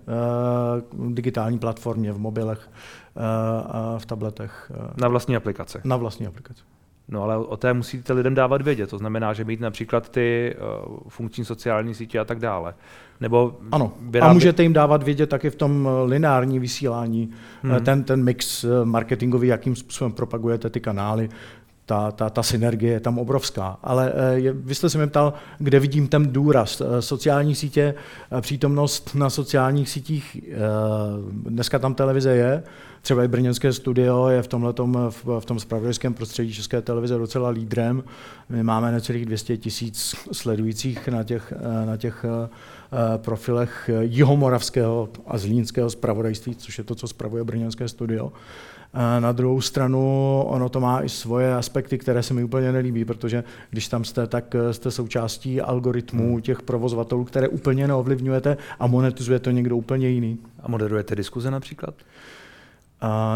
uh, 0.97 1.12
digitální 1.15 1.59
platformě 1.59 2.12
v 2.12 2.19
mobilech 2.19 2.71
uh, 3.17 3.23
a 3.67 3.99
v 3.99 4.07
tabletech. 4.07 4.73
Uh, 4.77 4.87
na 4.97 5.09
vlastní 5.09 5.37
aplikaci. 5.37 5.79
Na 5.85 5.97
vlastní 5.97 6.27
aplikaci. 6.27 6.62
No 7.09 7.23
ale 7.23 7.37
o 7.37 7.57
té 7.57 7.75
musíte 7.75 8.12
lidem 8.12 8.35
dávat 8.35 8.62
vědět, 8.62 8.91
to 8.91 8.99
znamená, 8.99 9.33
že 9.33 9.45
mít 9.45 9.61
například 9.61 10.09
ty 10.09 10.57
uh, 10.88 10.99
funkční 11.09 11.45
sociální 11.45 11.95
sítě 11.95 12.19
a 12.19 12.25
tak 12.25 12.38
dále. 12.38 12.75
Nebo 13.21 13.59
ano, 13.73 13.93
vyrábě... 14.01 14.31
a 14.31 14.33
můžete 14.33 14.62
jim 14.62 14.73
dávat 14.73 15.03
vědět 15.03 15.27
taky 15.27 15.51
v 15.51 15.57
tom 15.57 15.88
lineární 16.05 16.59
vysílání, 16.59 17.31
hmm. 17.62 17.81
ten, 17.81 18.05
ten 18.05 18.25
mix 18.25 18.65
marketingový, 18.85 19.49
jakým 19.49 19.77
způsobem 19.77 20.12
propagujete 20.12 20.71
ty 20.71 20.81
kanály, 20.81 21.29
ta, 21.92 22.11
ta, 22.11 22.31
ta 22.31 22.42
synergie 22.42 22.92
je 22.92 23.00
tam 23.00 23.18
obrovská. 23.18 23.78
Ale 23.83 24.12
eh, 24.14 24.38
je, 24.38 24.52
vy 24.52 24.74
jste 24.74 24.90
se 24.90 24.98
mě 24.98 25.07
ptal, 25.07 25.35
kde 25.59 25.81
vidím 25.81 26.09
ten 26.09 26.33
důraz. 26.33 26.81
Eh, 26.81 27.02
sociální 27.02 27.55
sítě, 27.55 27.94
eh, 28.38 28.40
přítomnost 28.40 29.14
na 29.14 29.31
sociálních 29.31 29.88
sítích, 29.88 30.37
dneska 31.33 31.78
tam 31.78 31.94
televize 31.94 32.31
je, 32.31 32.62
třeba 33.02 33.24
i 33.24 33.28
brněnské 33.28 33.72
studio 33.72 34.28
je 34.28 34.42
v, 34.42 34.48
tomhletom, 34.48 34.98
v, 35.11 35.40
v 35.40 35.44
tom 35.44 35.61
spravodajském 35.61 36.14
prostředí 36.14 36.55
České 36.55 36.83
televize 36.83 37.18
docela 37.18 37.48
lídrem. 37.48 38.05
My 38.48 38.62
máme 38.62 38.92
necelých 38.92 39.26
200 39.26 39.57
tisíc 39.57 40.14
sledujících 40.33 41.09
na 41.09 41.24
těch, 41.24 41.52
na 41.87 41.96
těch 41.96 42.24
profilech 43.16 43.90
jihomoravského 44.00 45.09
a 45.26 45.38
zlínského 45.38 45.90
spravodajství, 45.90 46.55
což 46.55 46.78
je 46.78 46.85
to, 46.85 46.94
co 46.94 47.09
spravuje 47.09 47.44
brněnské 47.44 47.88
studio. 47.88 48.33
Na 49.20 49.33
druhou 49.33 49.61
stranu 49.61 50.42
ono 50.46 50.68
to 50.68 50.81
má 50.81 51.02
i 51.02 51.09
svoje 51.09 51.55
aspekty, 51.55 51.98
které 51.98 52.22
se 52.22 52.35
mi 52.35 52.44
úplně 52.44 52.72
nelíbí, 52.72 53.05
protože 53.05 53.44
když 53.70 53.88
tam 53.88 54.05
jste, 54.05 54.26
tak 54.26 54.55
eh, 54.55 54.72
jste 54.72 54.90
součástí 54.90 55.61
algoritmů 55.61 56.33
hmm. 56.33 56.42
těch 56.42 56.62
provozovatelů, 56.62 57.24
které 57.24 57.48
úplně 57.48 57.88
neovlivňujete 57.88 58.57
a 58.78 58.87
monetizuje 58.87 59.38
to 59.38 59.50
někdo 59.50 59.76
úplně 59.76 60.09
jiný. 60.09 60.38
A 60.61 60.68
moderujete 60.68 61.14
diskuze 61.14 61.50
například? 61.50 61.94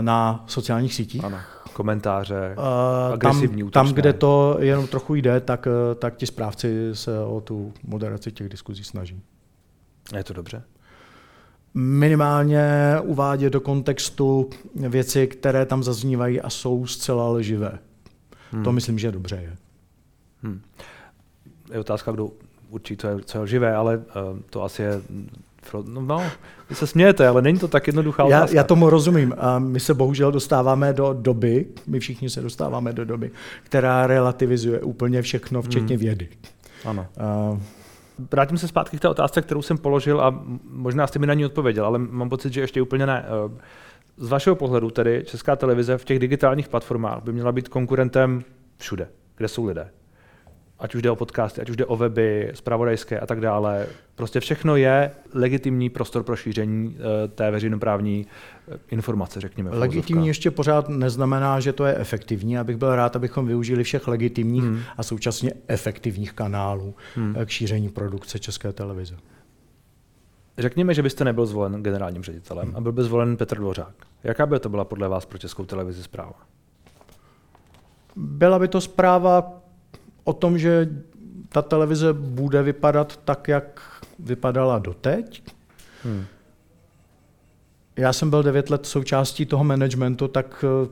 Na 0.01 0.45
sociálních 0.47 0.95
sítích? 0.95 1.25
Ano. 1.25 1.39
Komentáře, 1.73 2.55
uh, 2.59 3.13
agresivní, 3.13 3.63
tam, 3.63 3.71
tam, 3.71 3.95
kde 3.95 4.13
to 4.13 4.57
jenom 4.61 4.87
trochu 4.87 5.15
jde, 5.15 5.41
tak, 5.41 5.67
eh, 5.67 5.95
tak 5.95 6.17
ti 6.17 6.27
správci 6.27 6.91
se 6.93 7.21
o 7.21 7.41
tu 7.41 7.73
moderaci 7.83 8.33
těch 8.33 8.49
diskuzí 8.49 8.85
snaží. 8.85 9.23
Je 10.17 10.25
to 10.25 10.33
dobře? 10.33 10.63
Minimálně 11.77 12.65
uvádět 13.03 13.53
do 13.53 13.61
kontextu 13.61 14.51
věci, 14.75 15.27
které 15.27 15.67
tam 15.67 15.83
zaznívají 15.83 16.41
a 16.41 16.51
jsou 16.51 16.87
zcela 16.87 17.29
lživé. 17.29 17.79
Hmm. 18.51 18.65
To 18.65 18.73
myslím, 18.73 18.99
že 18.99 19.13
dobře 19.13 19.37
je. 19.37 19.57
Hmm. 20.43 20.61
Je 21.73 21.81
otázka, 21.81 22.13
kdo 22.13 22.31
určí, 22.71 22.97
co 22.97 23.09
je, 23.09 23.17
co 23.25 23.39
je 23.39 23.43
lživé, 23.43 23.75
ale 23.75 23.97
uh, 23.97 24.03
to 24.51 24.63
asi 24.63 24.83
je 24.83 25.01
No, 25.85 26.01
no, 26.01 26.23
vy 26.71 26.75
se 26.75 26.87
smějete, 26.87 27.29
ale 27.29 27.43
není 27.43 27.59
to 27.59 27.69
tak 27.69 27.87
jednoduchá 27.87 28.25
otázka. 28.25 28.55
Já, 28.55 28.61
já 28.61 28.65
tomu 28.65 28.91
rozumím. 28.91 29.35
A 29.39 29.59
my 29.59 29.81
se 29.81 29.95
bohužel 29.95 30.33
dostáváme 30.33 30.93
do 30.93 31.13
doby, 31.13 31.67
my 31.87 32.01
všichni 32.01 32.31
se 32.31 32.41
dostáváme 32.41 32.93
do 32.93 33.05
doby, 33.05 33.31
která 33.63 34.07
relativizuje 34.07 34.81
úplně 34.81 35.23
všechno, 35.23 35.63
včetně 35.63 35.97
hmm. 35.97 36.05
vědy. 36.05 36.29
Ano. 36.85 37.07
Uh, 37.53 37.59
Vrátím 38.19 38.59
se 38.59 38.69
zpátky 38.69 38.97
k 38.97 39.01
té 39.01 39.09
otázce, 39.09 39.43
kterou 39.43 39.63
jsem 39.63 39.79
položil 39.79 40.21
a 40.21 40.45
možná 40.71 41.07
jste 41.07 41.19
mi 41.19 41.27
na 41.27 41.35
ní 41.35 41.47
odpověděl, 41.47 41.87
ale 41.87 41.99
mám 41.99 42.29
pocit, 42.29 42.53
že 42.53 42.61
ještě 42.61 42.83
úplně 42.83 43.07
ne. 43.07 43.25
Eh, 43.27 43.63
z 44.17 44.29
vašeho 44.29 44.57
pohledu 44.57 44.91
tedy 44.91 45.23
Česká 45.27 45.57
televize 45.57 45.99
v 45.99 46.05
těch 46.05 46.19
digitálních 46.19 46.69
platformách 46.69 47.23
by 47.23 47.33
měla 47.33 47.53
být 47.53 47.69
konkurentem 47.69 48.45
všude, 48.79 49.09
kde 49.37 49.49
jsou 49.49 49.65
lidé 49.65 49.91
ať 50.79 50.95
už 50.95 51.03
jde 51.03 51.11
o 51.11 51.17
podcasty, 51.17 51.61
ať 51.61 51.71
už 51.71 51.77
jde 51.77 51.87
o 51.87 51.97
weby, 51.97 52.51
zpravodajské 52.55 53.21
a 53.21 53.27
tak 53.27 53.41
dále. 53.41 53.87
Prostě 54.15 54.41
všechno 54.41 54.77
je 54.77 55.11
legitimní 55.35 55.91
prostor 55.91 56.23
pro 56.23 56.37
šíření 56.37 56.97
eh, 56.99 57.29
té 57.29 57.51
veřejnoprávní 57.51 58.27
eh, 58.69 58.79
informace, 58.91 59.41
řekněme. 59.41 59.71
Legitimní 59.71 60.27
ještě 60.27 60.51
pořád 60.51 60.89
neznamená, 60.89 61.61
že 61.61 61.73
to 61.73 61.85
je 61.85 61.97
efektivní. 61.97 62.59
Abych 62.59 62.77
byl 62.77 62.97
rád, 62.97 63.17
abychom 63.17 63.47
využili 63.47 63.85
všech 63.85 64.09
legitimních 64.09 64.65
hmm. 64.65 64.81
a 64.97 65.03
současně 65.03 65.53
efektivních 65.69 66.33
kanálů 66.33 66.95
hmm. 67.15 67.35
Eh, 67.39 67.47
k 67.47 67.49
šíření 67.49 67.89
produkce 67.89 68.39
České 68.39 68.73
televize. 68.73 69.17
Řekněme, 70.59 70.95
že 70.95 71.03
byste 71.03 71.25
nebyl 71.25 71.47
zvolen 71.47 71.83
generálním 71.83 72.23
ředitelem 72.23 72.67
hmm. 72.67 72.77
a 72.77 72.81
byl 72.81 72.93
by 72.93 73.03
zvolen 73.03 73.37
Petr 73.37 73.59
Dvořák. 73.59 73.95
Jaká 74.25 74.47
by 74.47 74.61
to 74.61 74.69
byla 74.69 74.85
podle 74.85 75.09
vás 75.09 75.27
pro 75.27 75.39
Českou 75.39 75.65
televizi 75.65 76.03
zpráva? 76.03 76.47
Byla 78.17 78.59
by 78.59 78.69
to 78.69 78.81
zpráva 78.81 79.66
o 80.27 80.33
tom, 80.33 80.59
že 80.59 80.89
ta 81.49 81.63
televize 81.63 82.13
bude 82.13 82.63
vypadat 82.63 83.21
tak, 83.25 83.49
jak 83.49 83.81
vypadala 84.19 84.79
doteď. 84.79 85.43
Hmm. 86.05 86.25
Já 87.97 88.13
jsem 88.13 88.31
byl 88.31 88.43
devět 88.43 88.71
let 88.71 88.87
součástí 88.87 89.47
toho 89.47 89.65
managementu, 89.65 90.29
tak 90.29 90.65
eh, 90.65 90.89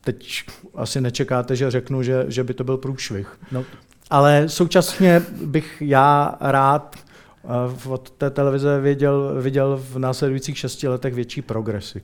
teď 0.00 0.44
asi 0.74 1.00
nečekáte, 1.00 1.56
že 1.56 1.70
řeknu, 1.70 2.02
že, 2.02 2.24
že 2.28 2.44
by 2.44 2.54
to 2.54 2.64
byl 2.64 2.76
průšvih. 2.76 3.38
No. 3.52 3.64
Ale 4.10 4.48
současně 4.48 5.22
bych 5.44 5.82
já 5.86 6.36
rád 6.40 6.96
eh, 6.96 7.88
od 7.88 8.10
té 8.10 8.30
televize 8.30 8.80
viděl, 8.80 9.42
viděl 9.42 9.76
v 9.90 9.98
následujících 9.98 10.58
šesti 10.58 10.88
letech 10.88 11.14
větší 11.14 11.42
progresy. 11.42 12.02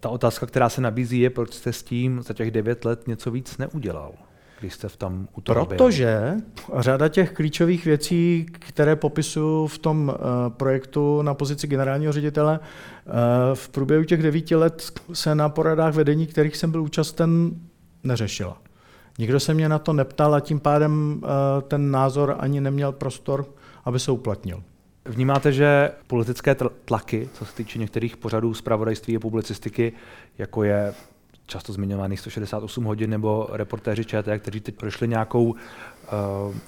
Ta 0.00 0.08
otázka, 0.08 0.46
která 0.46 0.68
se 0.68 0.80
nabízí, 0.80 1.20
je, 1.20 1.30
proč 1.30 1.54
jste 1.54 1.72
s 1.72 1.82
tím 1.82 2.22
za 2.22 2.34
těch 2.34 2.50
devět 2.50 2.84
let 2.84 3.08
něco 3.08 3.30
víc 3.30 3.58
neudělal? 3.58 4.12
Když 4.60 4.74
jste 4.74 4.88
v 4.88 4.96
tam 4.96 5.28
u 5.36 5.40
toho 5.40 5.66
Protože 5.66 6.34
řada 6.78 7.08
těch 7.08 7.32
klíčových 7.32 7.84
věcí, 7.84 8.46
které 8.52 8.96
popisuju 8.96 9.66
v 9.66 9.78
tom 9.78 10.08
uh, 10.08 10.52
projektu 10.52 11.22
na 11.22 11.34
pozici 11.34 11.66
generálního 11.66 12.12
ředitele, 12.12 12.58
uh, 12.58 13.14
v 13.54 13.68
průběhu 13.68 14.04
těch 14.04 14.22
devíti 14.22 14.56
let 14.56 15.00
se 15.12 15.34
na 15.34 15.48
poradách 15.48 15.94
vedení, 15.94 16.26
kterých 16.26 16.56
jsem 16.56 16.70
byl 16.70 16.82
účasten, 16.82 17.50
neřešila. 18.04 18.58
Nikdo 19.18 19.40
se 19.40 19.54
mě 19.54 19.68
na 19.68 19.78
to 19.78 19.92
neptal 19.92 20.34
a 20.34 20.40
tím 20.40 20.60
pádem 20.60 21.22
uh, 21.22 21.28
ten 21.68 21.90
názor 21.90 22.36
ani 22.38 22.60
neměl 22.60 22.92
prostor, 22.92 23.46
aby 23.84 24.00
se 24.00 24.10
uplatnil. 24.10 24.62
Vnímáte, 25.04 25.52
že 25.52 25.90
politické 26.06 26.56
tlaky, 26.84 27.28
co 27.32 27.44
se 27.44 27.54
týče 27.54 27.78
některých 27.78 28.16
pořadů 28.16 28.54
zpravodajství 28.54 29.16
a 29.16 29.20
publicistiky, 29.20 29.92
jako 30.38 30.64
je 30.64 30.94
často 31.50 31.72
zmiňovaných 31.72 32.20
168 32.20 32.84
hodin 32.84 33.10
nebo 33.10 33.48
reportéři 33.52 34.04
ČT, 34.04 34.38
kteří 34.38 34.60
teď 34.60 34.74
prošli 34.74 35.08
nějakou 35.08 35.44
uh, 35.44 35.56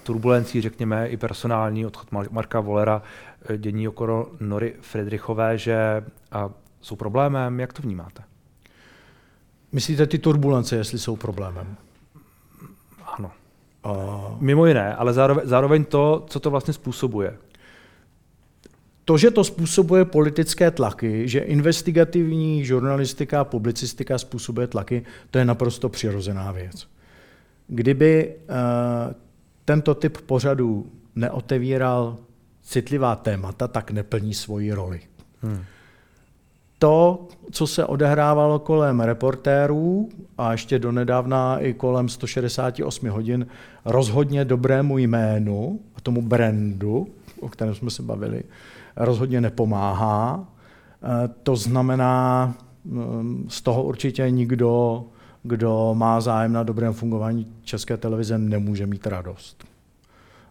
turbulencí, 0.03 0.61
řekněme, 0.61 1.09
i 1.09 1.17
personální, 1.17 1.87
odchod 1.87 2.09
Marka 2.31 2.61
Volera, 2.61 3.03
eh, 3.49 3.59
dění 3.59 3.89
okolo 3.89 4.31
Nory 4.41 4.75
Friedrichové, 4.81 5.59
že 5.59 6.05
uh, 6.35 6.53
jsou 6.81 6.97
problémem. 6.97 7.61
Jak 7.61 7.73
to 7.73 7.83
vnímáte? 7.83 8.23
Myslíte 9.73 10.07
ty 10.07 10.19
turbulence, 10.19 10.77
jestli 10.77 10.99
jsou 10.99 11.17
problémem? 11.17 11.77
Ano. 13.19 13.31
Uh... 13.87 14.43
Mimo 14.43 14.67
jiné, 14.67 14.97
ale 14.97 15.13
zároveň, 15.13 15.49
zároveň 15.49 15.85
to, 15.85 16.25
co 16.27 16.41
to 16.41 16.51
vlastně 16.51 16.75
způsobuje. 16.75 17.39
To, 19.05 19.19
že 19.19 19.31
to 19.31 19.45
způsobuje 19.45 20.05
politické 20.05 20.71
tlaky, 20.71 21.29
že 21.29 21.41
investigativní 21.41 22.65
žurnalistika 22.65 23.41
a 23.41 23.45
publicistika 23.45 24.19
způsobuje 24.19 24.67
tlaky, 24.67 25.03
to 25.31 25.39
je 25.39 25.45
naprosto 25.45 25.89
přirozená 25.89 26.53
věc. 26.53 26.87
Kdyby 27.67 28.35
uh, 28.35 29.15
tento 29.65 29.95
typ 29.95 30.19
pořadů 30.19 30.87
neotevíral 31.17 32.17
citlivá 32.63 33.17
témata, 33.17 33.69
tak 33.69 33.91
neplní 33.91 34.35
svoji 34.35 34.73
roli. 34.73 35.01
Hmm. 35.43 35.65
To, 36.79 37.29
co 37.51 37.67
se 37.67 37.87
odehrávalo 37.87 38.59
kolem 38.59 39.01
reportérů 39.01 40.09
a 40.39 40.53
ještě 40.53 40.79
donedávna 40.79 41.59
i 41.59 41.75
kolem 41.75 42.09
168 42.09 43.09
hodin, 43.09 43.47
rozhodně 43.85 44.45
dobrému 44.45 44.99
jménu 44.99 45.81
a 45.95 46.01
tomu 46.01 46.23
brandu, 46.23 47.09
o 47.41 47.49
kterém 47.49 47.75
jsme 47.75 47.91
se 47.91 48.03
bavili, 48.03 48.43
rozhodně 48.97 49.41
nepomáhá. 49.41 50.49
Eh, 51.03 51.29
to 51.43 51.57
znamená, 51.57 52.55
mm, 52.85 53.47
z 53.49 53.61
toho 53.61 53.83
určitě 53.83 54.31
nikdo, 54.31 55.05
kdo 55.43 55.95
má 55.95 56.21
zájem 56.21 56.53
na 56.53 56.63
dobrém 56.63 56.93
fungování 56.93 57.47
České 57.63 57.97
televize, 57.97 58.39
nemůže 58.39 58.87
mít 58.87 59.07
radost. 59.07 59.65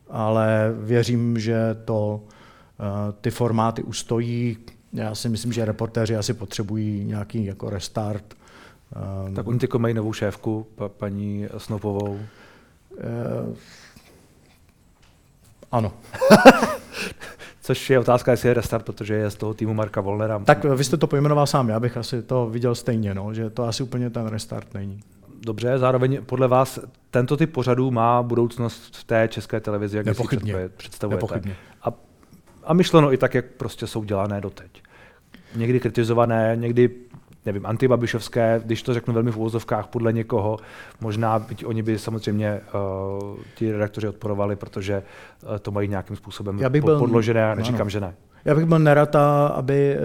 Ale 0.09 0.73
věřím, 0.79 1.39
že 1.39 1.75
to, 1.85 2.21
eh, 2.79 3.13
ty 3.21 3.31
formáty 3.31 3.83
ustojí. 3.83 4.57
Já 4.93 5.15
si 5.15 5.29
myslím, 5.29 5.53
že 5.53 5.65
reportéři 5.65 6.15
asi 6.15 6.33
potřebují 6.33 7.05
nějaký 7.05 7.45
jako 7.45 7.69
restart. 7.69 8.33
Eh, 9.29 9.33
tak 9.33 9.47
oni 9.47 9.59
teď 9.59 9.73
mají 9.73 9.93
novou 9.93 10.13
šéfku, 10.13 10.67
paní 10.87 11.47
Snopovou. 11.57 12.19
Ano. 15.71 15.93
Což 17.71 17.89
je 17.89 17.99
otázka, 17.99 18.31
jestli 18.31 18.47
je 18.47 18.53
restart, 18.53 18.85
protože 18.85 19.13
je 19.13 19.31
z 19.31 19.35
toho 19.35 19.53
týmu 19.53 19.73
Marka 19.73 20.01
Volnera. 20.01 20.39
Tak 20.39 20.63
vy 20.63 20.83
jste 20.83 20.97
to 20.97 21.07
pojmenoval 21.07 21.47
sám, 21.47 21.69
já 21.69 21.79
bych 21.79 21.97
asi 21.97 22.21
to 22.21 22.49
viděl 22.49 22.75
stejně, 22.75 23.13
no, 23.13 23.33
že 23.33 23.49
to 23.49 23.63
asi 23.63 23.83
úplně 23.83 24.09
ten 24.09 24.27
restart 24.27 24.73
není. 24.73 24.99
Dobře, 25.45 25.77
zároveň 25.77 26.19
podle 26.25 26.47
vás 26.47 26.79
tento 27.11 27.37
typ 27.37 27.51
pořadů 27.51 27.91
má 27.91 28.23
budoucnost 28.23 28.97
v 28.97 29.03
té 29.03 29.27
české 29.27 29.59
televizi, 29.59 29.97
jak 29.97 30.05
Nepochybně. 30.05 30.53
si 30.53 30.69
představujete. 30.77 31.25
Nepochybně. 31.25 31.55
A, 31.83 31.87
a 32.63 32.73
myšleno 32.73 33.13
i 33.13 33.17
tak, 33.17 33.33
jak 33.33 33.45
prostě 33.45 33.87
jsou 33.87 34.03
dělané 34.03 34.41
doteď. 34.41 34.83
Někdy 35.55 35.79
kritizované, 35.79 36.55
někdy 36.55 36.89
nevím, 37.45 37.65
antibabišovské, 37.65 38.61
když 38.65 38.83
to 38.83 38.93
řeknu 38.93 39.13
velmi 39.13 39.31
v 39.31 39.37
úvozovkách, 39.37 39.87
podle 39.87 40.13
někoho, 40.13 40.57
možná 41.01 41.39
byť 41.39 41.65
oni 41.65 41.83
by 41.83 41.99
samozřejmě 41.99 42.61
uh, 43.21 43.37
ti 43.55 43.71
redaktoři 43.71 44.07
odporovali, 44.07 44.55
protože 44.55 45.03
uh, 45.43 45.57
to 45.57 45.71
mají 45.71 45.87
nějakým 45.87 46.15
způsobem 46.15 46.59
Já 46.59 46.69
bych 46.69 46.83
byl, 46.83 46.99
podložené 46.99 47.51
a 47.51 47.55
neříkám, 47.55 47.81
ano. 47.81 47.89
že 47.89 47.99
ne. 47.99 48.13
Já 48.45 48.55
bych 48.55 48.65
byl 48.65 48.79
nerad, 48.79 49.15
aby 49.53 49.95
eh, 49.95 49.97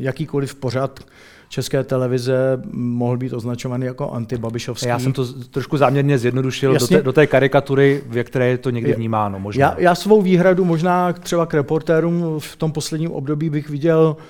jakýkoliv 0.00 0.54
pořad 0.54 1.00
České 1.48 1.84
televize 1.84 2.62
mohl 2.72 3.16
být 3.16 3.32
označovaný 3.32 3.86
jako 3.86 4.10
antibabišovský. 4.10 4.88
Já 4.88 4.98
jsem 4.98 5.12
to 5.12 5.32
trošku 5.32 5.76
záměrně 5.76 6.18
zjednodušil 6.18 6.78
do 6.78 6.86
té, 6.86 7.02
do 7.02 7.12
té 7.12 7.26
karikatury, 7.26 8.02
ve 8.06 8.24
které 8.24 8.48
je 8.48 8.58
to 8.58 8.70
někdy 8.70 8.92
vnímáno. 8.92 9.38
Možná. 9.38 9.66
Já, 9.66 9.74
já 9.78 9.94
svou 9.94 10.22
výhradu 10.22 10.64
možná 10.64 11.12
třeba 11.12 11.46
k 11.46 11.54
reportérům 11.54 12.40
v 12.40 12.56
tom 12.56 12.72
posledním 12.72 13.10
období 13.10 13.50
bych 13.50 13.70
viděl 13.70 14.16
uh, 14.18 14.24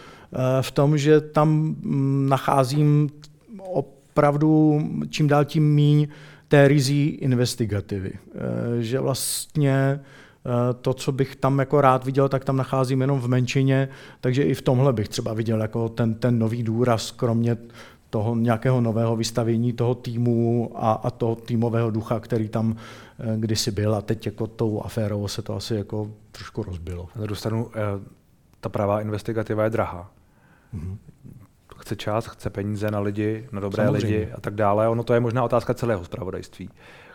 v 0.61 0.71
tom, 0.71 0.99
že 0.99 1.21
tam 1.21 1.49
mm, 1.49 2.27
nacházím 2.29 3.11
opravdu 3.59 4.81
čím 5.11 5.29
dál 5.29 5.45
tím 5.45 5.75
míň 5.75 6.09
té 6.49 6.69
rizí 6.69 7.07
investigativy. 7.07 8.13
Eh, 8.15 8.83
že 8.83 9.01
vlastně 9.01 9.73
eh, 9.73 10.75
to, 10.81 10.95
co 10.95 11.13
bych 11.13 11.37
tam 11.37 11.59
jako 11.59 11.81
rád 11.81 12.05
viděl, 12.05 12.29
tak 12.29 12.45
tam 12.45 12.57
nacházím 12.57 13.01
jenom 13.01 13.21
v 13.21 13.29
menšině, 13.29 13.89
takže 14.21 14.43
i 14.43 14.55
v 14.55 14.63
tomhle 14.63 14.93
bych 14.93 15.09
třeba 15.09 15.33
viděl 15.33 15.63
jako 15.63 15.89
ten, 15.89 16.15
ten 16.15 16.39
nový 16.39 16.63
důraz, 16.63 17.11
kromě 17.11 17.57
toho 18.11 18.37
nějakého 18.37 18.81
nového 18.81 19.17
vystavění 19.17 19.73
toho 19.73 19.95
týmu 19.95 20.71
a, 20.75 20.93
a 20.93 21.11
toho 21.11 21.35
týmového 21.35 21.91
ducha, 21.91 22.21
který 22.21 22.49
tam 22.49 22.77
kdysi 23.37 23.71
byl 23.71 23.95
a 23.95 24.01
teď 24.01 24.27
jako 24.27 24.47
tou 24.47 24.83
aférou 24.85 25.29
se 25.29 25.43
to 25.43 25.57
asi 25.57 25.75
jako 25.75 26.11
trošku 26.33 26.63
rozbilo. 26.63 27.09
Na 27.17 27.23
druhou 27.23 27.37
stranu, 27.37 27.71
ta 28.61 28.69
pravá 28.69 29.01
investigativa 29.01 29.65
je 29.65 29.71
drahá. 29.71 30.11
Mm-hmm. 30.75 30.99
Chce 31.79 31.97
čas, 31.97 32.27
chce 32.27 32.51
peníze 32.51 32.91
na 32.91 33.01
lidi, 33.01 33.49
na 33.53 33.61
dobré 33.61 33.85
samozřejmě. 33.85 34.07
lidi 34.07 34.33
a 34.33 34.41
tak 34.41 34.55
dále. 34.55 34.89
Ono 34.89 35.03
to 35.03 35.15
je 35.15 35.21
možná 35.21 35.45
otázka 35.45 35.75
celého 35.75 36.05
zpravodajství, 36.05 36.71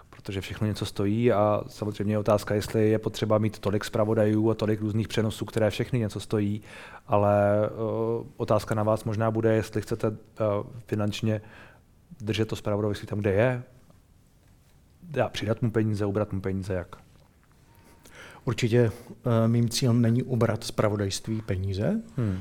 protože 0.09 0.41
všechno 0.41 0.67
něco 0.67 0.85
stojí 0.85 1.31
a 1.31 1.61
samozřejmě 1.67 2.13
je 2.13 2.17
otázka, 2.17 2.55
jestli 2.55 2.89
je 2.89 2.99
potřeba 2.99 3.37
mít 3.37 3.59
tolik 3.59 3.85
zpravodajů 3.85 4.49
a 4.49 4.53
tolik 4.55 4.81
různých 4.81 5.07
přenosů, 5.07 5.45
které 5.45 5.69
všechny 5.69 5.99
něco 5.99 6.19
stojí, 6.19 6.61
ale 7.07 7.59
uh, 7.69 8.27
otázka 8.37 8.75
na 8.75 8.83
vás 8.83 9.03
možná 9.03 9.31
bude, 9.31 9.53
jestli 9.53 9.81
chcete 9.81 10.09
uh, 10.09 10.15
finančně 10.87 11.41
držet 12.21 12.47
to 12.47 12.55
zpravodajství 12.55 13.07
tam, 13.07 13.19
kde 13.19 13.31
je, 13.31 13.63
dá 15.03 15.29
přidat 15.29 15.61
mu 15.61 15.71
peníze, 15.71 16.05
ubrat 16.05 16.33
mu 16.33 16.41
peníze, 16.41 16.73
jak? 16.73 16.95
Určitě 18.45 18.91
uh, 18.91 19.31
mým 19.47 19.69
cílem 19.69 20.01
není 20.01 20.23
ubrat 20.23 20.63
zpravodajství 20.63 21.41
peníze. 21.41 22.01
Hmm. 22.17 22.39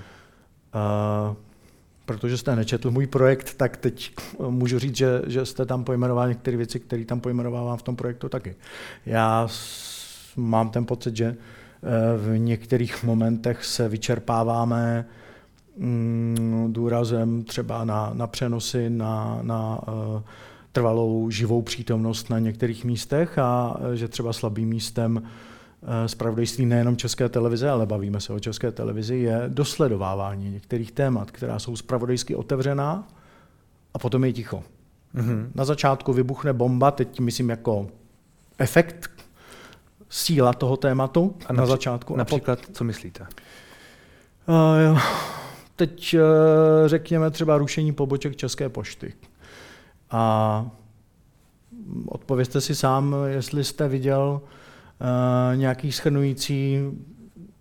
Protože 2.05 2.39
jste 2.39 2.57
nečetl 2.57 2.91
můj 2.91 3.07
projekt, 3.07 3.55
tak 3.55 3.77
teď 3.77 4.15
můžu 4.49 4.79
říct, 4.79 4.97
že, 4.97 5.23
že 5.27 5.47
jste 5.47 5.67
tam 5.67 5.85
pojmenoval 5.85 6.29
některé 6.29 6.57
věci, 6.57 6.81
které 6.81 7.05
tam 7.05 7.21
pojmenovávám 7.21 7.79
v 7.79 7.83
tom 7.83 7.97
projektu 7.97 8.29
taky. 8.29 8.57
Já 9.07 9.49
mám 10.37 10.71
ten 10.71 10.87
pocit, 10.87 11.17
že 11.17 11.25
eh, 11.25 11.37
v 12.17 12.39
některých 12.39 13.05
momentech 13.05 13.65
se 13.65 13.89
vyčerpáváme 13.89 15.05
mm, 15.77 16.69
důrazem 16.73 17.45
třeba 17.45 17.85
na, 17.85 18.11
na 18.15 18.27
přenosy, 18.27 18.91
na, 18.91 19.39
na 19.43 19.81
uh, 19.89 20.23
trvalou 20.73 21.31
živou 21.31 21.63
přítomnost 21.63 22.31
na 22.31 22.39
některých 22.39 22.85
místech 22.85 23.39
a 23.39 23.77
že 23.95 24.09
třeba 24.09 24.33
slabým 24.33 24.69
místem 24.69 25.23
spravodajství 26.07 26.65
eh, 26.65 26.69
nejenom 26.69 26.97
České 26.97 27.29
televize, 27.29 27.71
ale 27.71 27.87
bavíme 27.87 28.21
se 28.21 28.33
o 28.33 28.41
České 28.41 28.73
televizi, 28.73 29.17
je 29.17 29.45
dosledovávání 29.49 30.51
některých 30.51 30.93
témat, 30.93 31.31
která 31.31 31.59
jsou 31.59 31.77
spravodajsky 31.77 32.35
otevřená 32.35 33.09
a 33.95 33.99
potom 33.99 34.25
je 34.25 34.33
ticho. 34.33 34.63
Mm-hmm. 35.15 35.51
Na 35.55 35.65
začátku 35.65 36.13
vybuchne 36.13 36.53
bomba, 36.53 36.91
teď 36.91 37.21
myslím 37.21 37.51
jako 37.51 37.87
efekt, 38.59 39.11
síla 40.09 40.53
toho 40.53 40.77
tématu 40.77 41.37
a 41.47 41.53
na 41.53 41.67
začátku. 41.67 42.17
Například, 42.17 42.59
co 42.73 42.85
myslíte? 42.85 43.27
Uh, 44.47 45.01
teď 45.77 46.15
uh, 46.15 46.21
řekněme 46.87 47.31
třeba 47.31 47.59
rušení 47.59 47.93
poboček 47.93 48.37
České 48.37 48.69
pošty. 48.69 49.15
A 50.11 50.71
odpovězte 52.07 52.61
si 52.61 52.75
sám, 52.75 53.17
jestli 53.29 53.65
jste 53.65 53.89
viděl 53.89 54.41
Eh, 54.41 54.68
nějaký 55.55 55.93
schrnující 55.93 56.81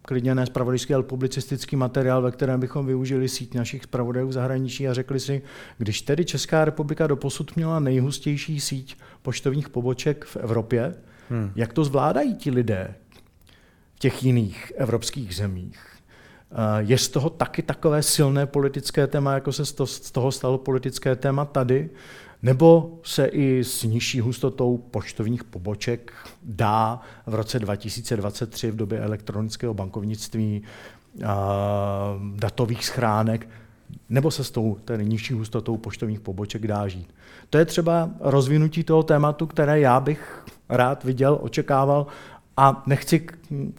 klidně 0.08 0.36
ne 0.36 0.46
spravodajský, 0.46 0.94
ale 0.94 1.04
publicistický 1.04 1.76
materiál, 1.76 2.22
ve 2.22 2.32
kterém 2.32 2.60
bychom 2.60 2.86
využili 2.86 3.30
síť 3.30 3.56
našich 3.56 3.84
spravodajů 3.84 4.28
v 4.28 4.32
zahraničí 4.32 4.88
a 4.88 4.94
řekli 4.94 5.20
si, 5.20 5.42
když 5.78 6.02
tedy 6.02 6.26
Česká 6.26 6.66
republika 6.66 7.08
doposud 7.08 7.56
měla 7.56 7.80
nejhustější 7.80 8.60
síť 8.60 8.98
poštovních 9.22 9.70
poboček 9.70 10.26
v 10.26 10.38
Evropě, 10.38 10.96
hmm. 11.30 11.52
jak 11.56 11.74
to 11.74 11.84
zvládají 11.84 12.36
ti 12.36 12.52
lidé 12.52 12.96
v 13.96 14.00
těch 14.00 14.24
jiných 14.24 14.72
evropských 14.76 15.36
zemích? 15.36 15.80
Eh, 16.52 16.56
je 16.80 16.98
z 16.98 17.10
toho 17.10 17.30
taky 17.30 17.62
takové 17.62 18.04
silné 18.04 18.46
politické 18.46 19.08
téma, 19.08 19.34
jako 19.34 19.52
se 19.52 19.66
z 19.66 20.12
toho 20.12 20.32
stalo 20.32 20.58
politické 20.58 21.16
téma 21.16 21.46
tady? 21.46 21.90
Nebo 22.42 23.00
se 23.04 23.26
i 23.26 23.64
s 23.64 23.84
nižší 23.84 24.20
hustotou 24.20 24.78
poštovních 24.78 25.44
poboček 25.44 26.14
dá 26.44 27.02
v 27.26 27.36
roce 27.36 27.60
2023 27.60 28.72
v 28.72 28.76
době 28.76 29.00
elektronického 29.00 29.74
bankovnictví 29.74 30.64
datových 32.36 32.86
schránek, 32.86 33.50
nebo 34.10 34.32
se 34.32 34.44
s 34.44 34.52
tou 34.52 34.78
tedy 34.86 35.06
nižší 35.06 35.34
hustotou 35.34 35.78
poštovních 35.78 36.20
poboček 36.20 36.68
dá 36.68 36.88
žít. 36.88 37.14
To 37.50 37.58
je 37.58 37.66
třeba 37.66 38.10
rozvinutí 38.20 38.84
toho 38.84 39.04
tématu, 39.04 39.48
které 39.48 39.80
já 39.80 40.00
bych 40.00 40.46
rád 40.70 41.04
viděl, 41.04 41.38
očekával 41.42 42.08
a 42.58 42.84
nechci 42.86 43.28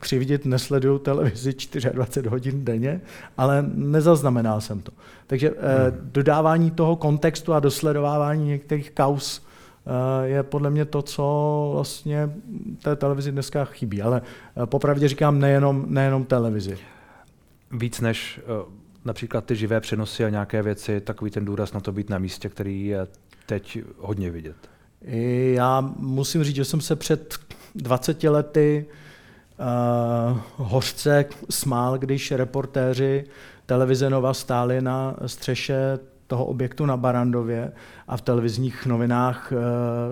křivdit, 0.01 0.47
nesleduju 0.47 0.99
televizi 0.99 1.55
24 1.93 2.29
hodin 2.29 2.65
denně, 2.65 3.01
ale 3.37 3.65
nezaznamenal 3.75 4.61
jsem 4.61 4.81
to. 4.81 4.93
Takže 5.27 5.51
eh, 5.51 5.91
hmm. 5.91 6.11
dodávání 6.13 6.71
toho 6.71 6.97
kontextu 6.97 7.53
a 7.53 7.61
dosledovávání 7.61 8.49
některých 8.49 8.91
kaus 8.91 9.47
eh, 9.87 10.29
je 10.29 10.43
podle 10.43 10.71
mě 10.71 10.85
to, 10.85 11.03
co 11.03 11.71
vlastně 11.75 12.31
té 12.83 12.97
televizi 12.97 13.33
dneska 13.33 13.65
chybí. 13.65 14.03
Ale 14.03 14.23
eh, 14.63 14.67
popravdě 14.67 15.09
říkám 15.09 15.39
nejenom, 15.39 15.85
nejenom 15.89 16.25
televizi. 16.25 16.79
Víc 17.73 18.01
než 18.01 18.41
například 19.05 19.45
ty 19.45 19.57
živé 19.57 19.81
přenosy 19.81 20.25
a 20.25 20.29
nějaké 20.29 20.63
věci, 20.63 21.01
takový 21.01 21.31
ten 21.31 21.45
důraz 21.45 21.73
na 21.73 21.81
to 21.81 21.93
být 21.93 22.11
na 22.11 22.19
místě, 22.19 22.49
který 22.49 22.87
je 22.87 23.07
teď 23.47 23.79
hodně 23.99 24.31
vidět. 24.31 24.57
Já 25.53 25.81
musím 25.97 26.45
říct, 26.45 26.57
že 26.57 26.65
jsem 26.65 26.81
se 26.81 26.97
před 26.97 27.39
20 27.83 28.23
lety 28.23 28.87
uh, 29.59 30.39
hořce 30.57 31.25
smál, 31.51 31.99
když 31.99 32.33
reportéři 32.33 33.25
televize 33.67 34.11
Nova 34.11 34.35
stáli 34.35 34.81
na 34.81 35.17
střeše 35.27 35.99
toho 36.27 36.45
objektu 36.45 36.87
na 36.87 36.97
Barandově 36.97 37.73
a 38.09 38.17
v 38.17 38.23
televizních 38.23 38.87
novinách 38.87 39.53
uh, 39.53 39.59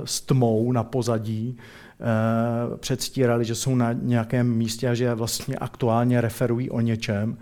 s 0.04 0.20
tmou 0.20 0.72
na 0.72 0.84
pozadí 0.84 1.56
uh, 1.56 2.76
předstírali, 2.76 3.44
že 3.44 3.54
jsou 3.54 3.74
na 3.74 3.92
nějakém 3.92 4.56
místě 4.56 4.88
a 4.88 4.94
že 4.94 5.14
vlastně 5.14 5.56
aktuálně 5.56 6.20
referují 6.20 6.70
o 6.70 6.80
něčem. 6.80 7.38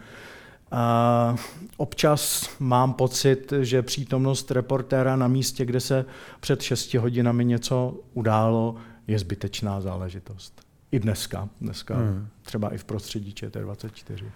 A 0.71 1.37
občas 1.77 2.51
mám 2.61 2.93
pocit, 2.93 3.53
že 3.61 3.83
přítomnost 3.83 4.51
reportéra 4.51 5.17
na 5.17 5.29
místě, 5.29 5.65
kde 5.65 5.81
se 5.81 6.05
před 6.41 6.63
6 6.63 6.95
hodinami 6.95 7.45
něco 7.45 7.95
událo, 8.15 8.75
je 9.07 9.19
zbytečná 9.19 9.81
záležitost. 9.81 10.67
I 10.93 10.99
dneska, 10.99 11.49
dneska 11.61 11.97
hmm. 11.97 12.29
třeba 12.43 12.75
i 12.75 12.79
v 12.79 12.85
prostředí 12.85 13.33
ČT24. 13.33 14.31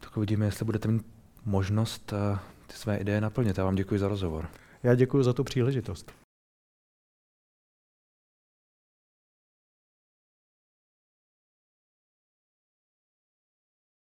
Tak 0.00 0.16
uvidíme, 0.16 0.44
jestli 0.44 0.64
budete 0.64 0.88
mít 0.88 1.06
možnost 1.44 2.12
uh, 2.12 2.38
ty 2.66 2.74
své 2.74 2.96
ideje 2.96 3.20
naplnit. 3.20 3.58
Já 3.58 3.64
vám 3.64 3.74
děkuji 3.74 4.00
za 4.00 4.08
rozhovor. 4.08 4.48
Já 4.82 4.94
děkuji 4.94 5.22
za 5.22 5.32
tu 5.32 5.44
příležitost. 5.44 6.23